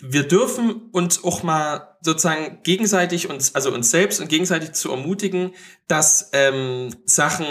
[0.00, 5.52] Wir dürfen uns auch mal sozusagen gegenseitig uns, also uns selbst und gegenseitig zu ermutigen,
[5.88, 7.46] dass ähm, Sachen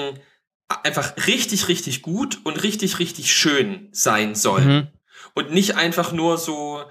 [0.83, 4.67] einfach richtig, richtig gut und richtig, richtig schön sein sollen.
[4.67, 4.87] Mhm.
[5.35, 6.81] Und nicht einfach nur so,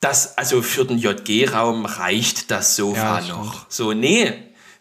[0.00, 3.66] dass, also für den JG-Raum reicht das Sofa Ja, noch.
[3.68, 4.32] So, nee.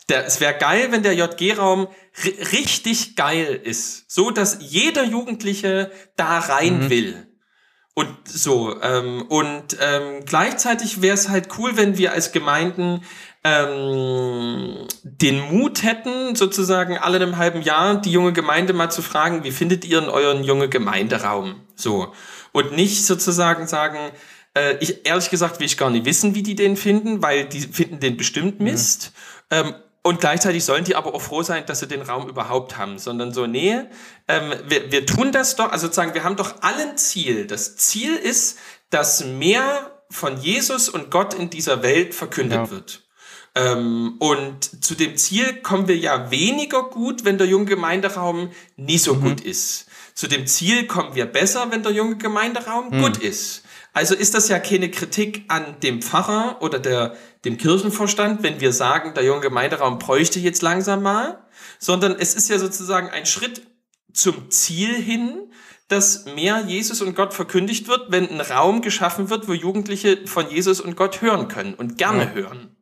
[0.08, 1.88] Der, es wäre geil, wenn der JG-Raum
[2.24, 4.10] ri- richtig geil ist.
[4.10, 6.90] So, dass jeder Jugendliche da rein Mhm.
[6.90, 7.28] will.
[8.00, 13.02] Und so, ähm, und ähm, gleichzeitig wäre es halt cool, wenn wir als Gemeinden
[13.44, 19.02] ähm, den Mut hätten, sozusagen alle in einem halben Jahr die junge Gemeinde mal zu
[19.02, 21.60] fragen, wie findet ihr in euren junge Gemeinderaum?
[21.76, 22.14] So.
[22.54, 23.98] Und nicht sozusagen sagen,
[24.54, 27.60] äh, ich, ehrlich gesagt will ich gar nicht wissen, wie die den finden, weil die
[27.60, 29.12] finden den bestimmt Mist.
[29.52, 29.74] Ähm,
[30.10, 33.32] und gleichzeitig sollen die aber auch froh sein, dass sie den Raum überhaupt haben, sondern
[33.32, 33.80] so, nee,
[34.28, 37.46] ähm, wir, wir tun das doch, also sozusagen, wir haben doch alle ein Ziel.
[37.46, 38.58] Das Ziel ist,
[38.90, 42.72] dass mehr von Jesus und Gott in dieser Welt verkündet Ja.
[42.72, 43.04] wird.
[43.54, 48.98] Ähm, und zu dem Ziel kommen wir ja weniger gut, wenn der junge Gemeinderaum nie
[48.98, 49.86] so gut ist.
[50.16, 53.64] Zu dem Ziel kommen wir besser, wenn der junge Gemeinderaum gut ist.
[53.94, 57.16] Also ist das ja keine Kritik an dem Pfarrer oder der,
[57.46, 61.40] dem Kirchenvorstand, wenn wir sagen, der junge Gemeinderaum bräuchte jetzt langsam mal,
[61.80, 63.62] sondern es ist ja sozusagen ein Schritt
[64.14, 65.52] zum Ziel hin,
[65.88, 70.50] dass mehr Jesus und Gott verkündigt wird, wenn ein Raum geschaffen wird, wo Jugendliche von
[70.50, 72.76] Jesus und Gott hören können und gerne hören.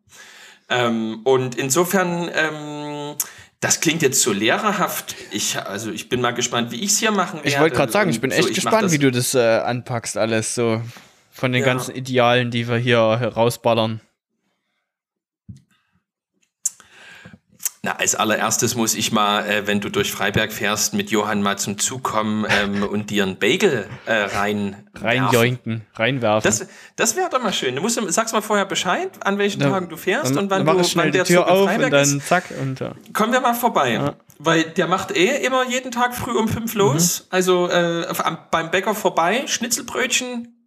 [0.70, 3.16] Ähm, und insofern, ähm,
[3.62, 5.16] das klingt jetzt so lehrerhaft.
[5.32, 7.48] Ich, also ich bin mal gespannt, wie ich es hier machen werde.
[7.48, 10.18] Ich wollte gerade sagen, ich bin so, echt mach gespannt, wie du das äh, anpackst,
[10.18, 10.82] alles so.
[11.32, 11.68] Von den Ja.
[11.68, 14.02] ganzen Idealen, die wir hier rausballern.
[17.88, 21.58] Na, als allererstes muss ich mal, äh, wenn du durch Freiberg fährst, mit Johann mal
[21.58, 26.44] zum Zug kommen ähm, und dir einen Bagel äh, rein Reinjoinken, reinwerfen.
[26.44, 26.68] Das,
[26.98, 27.76] das wäre doch mal schön.
[27.78, 29.70] Du musst, sagst mal vorher Bescheid, an welchen Ja.
[29.70, 31.86] Tagen du fährst dann und wann mach du wann der Tür Zug in auf Freiberg
[31.86, 32.28] und dann ist.
[32.28, 32.92] zack und ja.
[33.14, 33.94] Kommen wir mal vorbei.
[33.94, 34.16] Ja.
[34.38, 36.80] Weil der macht eh immer jeden Tag früh um fünf Mhm.
[36.80, 37.28] los.
[37.30, 40.58] Also äh, am, beim Bäcker vorbei, Schnitzelbrötchen,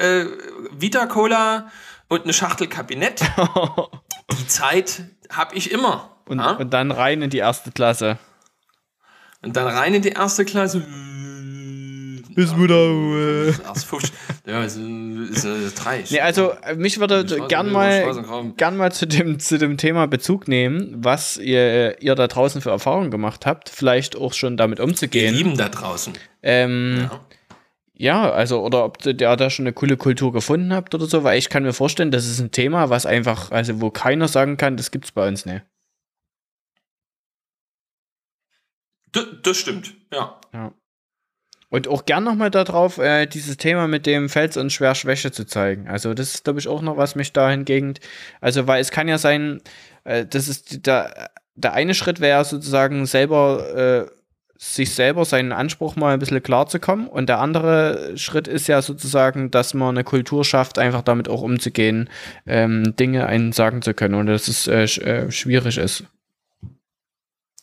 [0.00, 0.24] äh,
[0.72, 1.70] Vita Cola
[2.08, 3.20] und eine Schachtel Kabinett.
[4.38, 6.14] Die Zeit habe ich immer.
[6.28, 6.52] Und, ja?
[6.52, 8.18] und dann rein in die erste Klasse.
[9.42, 10.82] Und dann rein in die erste Klasse.
[12.36, 13.64] Ist wieder.
[13.64, 14.12] Erst 50.
[14.46, 16.04] Ja, ist, ist, ist drei.
[16.08, 20.46] Nee, also äh, mich würde gern mal, gern mal zu dem, zu dem Thema Bezug
[20.46, 24.84] nehmen, was ihr, ihr da draußen für Erfahrungen gemacht habt, vielleicht auch schon damit Wir
[24.84, 25.34] umzugehen.
[25.34, 26.12] lieben da draußen.
[26.42, 27.20] Ähm, Ja.
[27.94, 31.38] ja, also, oder ob ihr da schon eine coole Kultur gefunden habt oder so, weil
[31.38, 34.76] ich kann mir vorstellen, das ist ein Thema, was einfach, also wo keiner sagen kann,
[34.76, 35.62] das gibt's bei uns nicht.
[39.14, 40.40] D das stimmt, ja.
[40.52, 40.72] Ja.
[41.70, 45.44] Und auch gern nochmal darauf, äh, dieses Thema mit dem Fels und schwer Schwäche zu
[45.44, 45.86] zeigen.
[45.86, 47.94] Also, das ist, glaube ich, auch noch was mich dahingegen.
[48.40, 49.60] Also, weil es kann ja sein,
[50.04, 54.10] äh, das ist der, der eine Schritt wäre sozusagen selber, äh,
[54.56, 57.06] sich selber seinen Anspruch mal ein bisschen klar zu kommen.
[57.06, 61.42] Und der andere Schritt ist ja sozusagen, dass man eine Kultur schafft, einfach damit auch
[61.42, 62.08] umzugehen,
[62.46, 66.04] ähm, Dinge einen sagen zu können und dass es äh, äh, schwierig ist.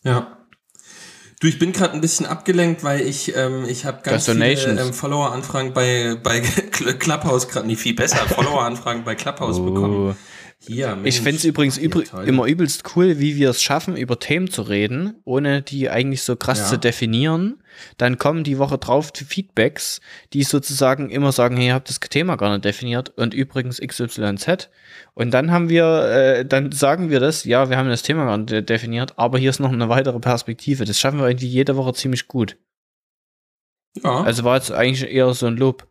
[0.04, 0.35] Ja.
[1.40, 4.38] Du, ich bin gerade ein bisschen abgelenkt, weil ich, ähm, ich habe ganz viele
[4.80, 10.16] ähm, Follower-Anfragen bei, bei Cl- Clubhouse gerade, nee, viel besser, Follower-Anfragen bei Clubhouse bekommen.
[10.66, 12.26] Hier, Ich finde es übrigens übr toll.
[12.28, 16.34] immer übelst cool, wie wir es schaffen, über Themen zu reden, ohne die eigentlich so
[16.36, 16.66] krass Ja.
[16.66, 17.62] zu definieren.
[17.98, 20.00] Dann kommen die Woche drauf die Feedbacks,
[20.32, 24.68] die sozusagen immer sagen, hey, ihr habt das Thema gar nicht definiert und übrigens XYZ.
[25.14, 28.38] Und dann haben wir, äh, dann sagen wir das, ja, wir haben das Thema gar
[28.38, 30.84] nicht de- definiert, aber hier ist noch eine weitere Perspektive.
[30.84, 32.56] Das schaffen wir irgendwie jede Woche ziemlich gut.
[34.02, 35.86] Ja, Also war jetzt eigentlich eher so ein Lob.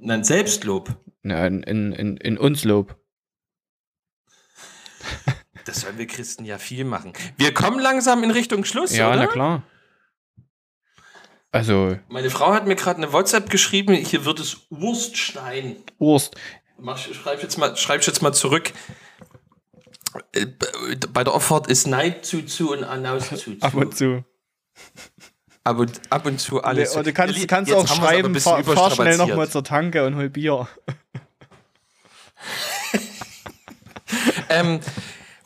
[0.00, 0.94] Nein, Selbstlob.
[1.24, 2.96] Ja, in, in, in, uns Lob.
[5.64, 7.12] Das sollen wir Christen ja viel machen.
[7.36, 9.16] Wir kommen langsam in Richtung Schluss, Ja, oder?
[9.16, 9.62] na klar.
[11.50, 15.76] Also, Meine Frau hat mir gerade eine WhatsApp geschrieben, hier wird es Wurststein.
[15.98, 16.36] Wurst.
[16.78, 18.72] Mach, schreib jetzt mal, schreib jetzt mal zurück.
[20.32, 20.46] Äh,
[21.12, 23.56] Bei der Auffahrt ist Neid zu zu und Anaus zu zu.
[23.60, 24.24] Ab und zu.
[25.68, 26.94] Ab und, ab und zu alles.
[26.94, 30.66] Oder du kannst, kannst auch schreiben, fahr, fahr schnell nochmal zur Tanke und hol Bier.
[34.48, 34.80] Ähm,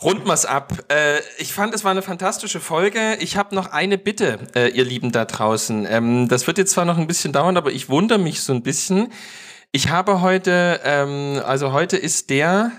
[0.01, 0.73] runden wir's ab.
[0.89, 3.17] Äh, ich fand, es war eine fantastische Folge.
[3.19, 5.87] Ich habe noch eine Bitte, äh, ihr Lieben da draußen.
[5.91, 8.63] Ähm, das wird jetzt zwar noch ein bisschen dauern, aber ich wundere mich so ein
[8.63, 9.13] bisschen.
[9.73, 12.71] Ich habe heute, ähm, also heute ist der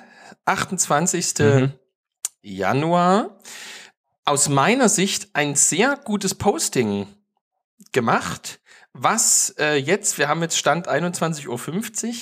[0.46, 1.34] 28.
[1.40, 1.74] Mhm.
[2.42, 3.38] Januar.
[4.24, 7.08] Aus meiner Sicht ein sehr gutes Posting
[7.92, 8.60] gemacht,
[8.94, 12.14] was äh, jetzt, wir haben jetzt Stand 21.50 Uhr,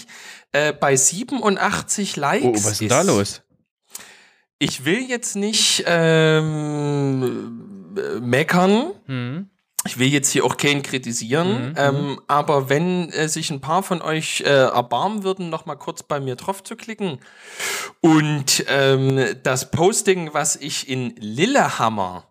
[0.54, 3.42] äh, bei 87 Likes Oh, was ist denn da los?
[4.62, 7.18] ich will jetzt nicht ähm,
[7.98, 8.92] äh, meckern.
[9.08, 9.50] Hm.
[9.88, 11.70] Ich will jetzt hier auch keinen kritisieren.
[11.70, 15.78] Mhm, ähm, aber wenn äh, sich ein paar von euch äh, erbarmen würden, noch mal
[15.78, 17.18] kurz bei mir drauf zu klicken.
[18.02, 22.28] Und ähm, das Posting, was ich in Lillehammer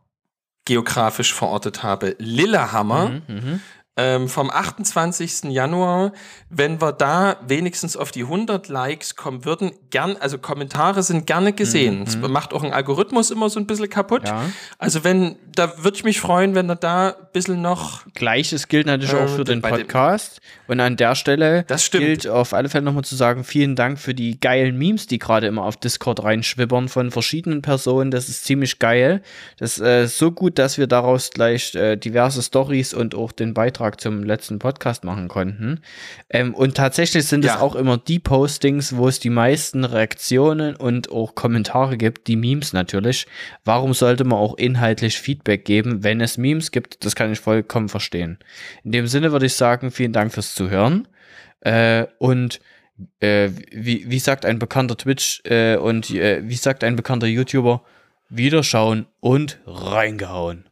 [0.70, 3.60] geografisch verortet habe, Lillehammer, Mhm, mhm.
[3.96, 5.50] Ähm, vom 28.
[5.50, 6.12] Januar,
[6.48, 11.52] wenn wir da wenigstens auf die 100 Likes kommen würden, gern, also Kommentare sind gerne
[11.52, 12.04] gesehen.
[12.06, 14.22] Es macht auch ein Algorithmus immer so ein bisschen kaputt.
[14.22, 14.42] Mhm, Ja.
[14.78, 18.86] Also wenn, da würde ich mich freuen, wenn er da ein bisschen noch, Gleiches gilt
[18.86, 20.40] natürlich Äh, auch für den Podcast.
[20.68, 24.14] Und an der Stelle Das gilt auf alle Fälle nochmal zu sagen, vielen Dank für
[24.14, 28.12] die geilen Memes, die gerade immer auf Discord reinschwibbern von verschiedenen Personen.
[28.12, 29.20] Das ist ziemlich geil.
[29.58, 33.52] Das ist äh, so gut, dass wir daraus gleich äh, diverse Stories und auch den
[33.52, 35.80] Beitrag Beitrag zum letzten Podcast machen konnten.
[36.28, 37.60] Ähm, und tatsächlich sind es Ja.
[37.60, 42.72] auch immer die Postings, wo es die meisten Reaktionen und auch Kommentare gibt, die Memes
[42.74, 43.26] natürlich.
[43.64, 47.04] Warum sollte man auch inhaltlich Feedback geben, wenn es Memes gibt?
[47.04, 48.38] Das kann ich vollkommen verstehen.
[48.84, 51.08] In dem Sinne würde ich sagen, vielen Dank fürs Zuhören.
[51.60, 52.60] Äh, und
[53.20, 57.82] äh, wie, wie sagt ein bekannter Twitch äh, und äh, wie sagt ein bekannter YouTuber,
[58.28, 60.66] Wiederschauen und reingehauen.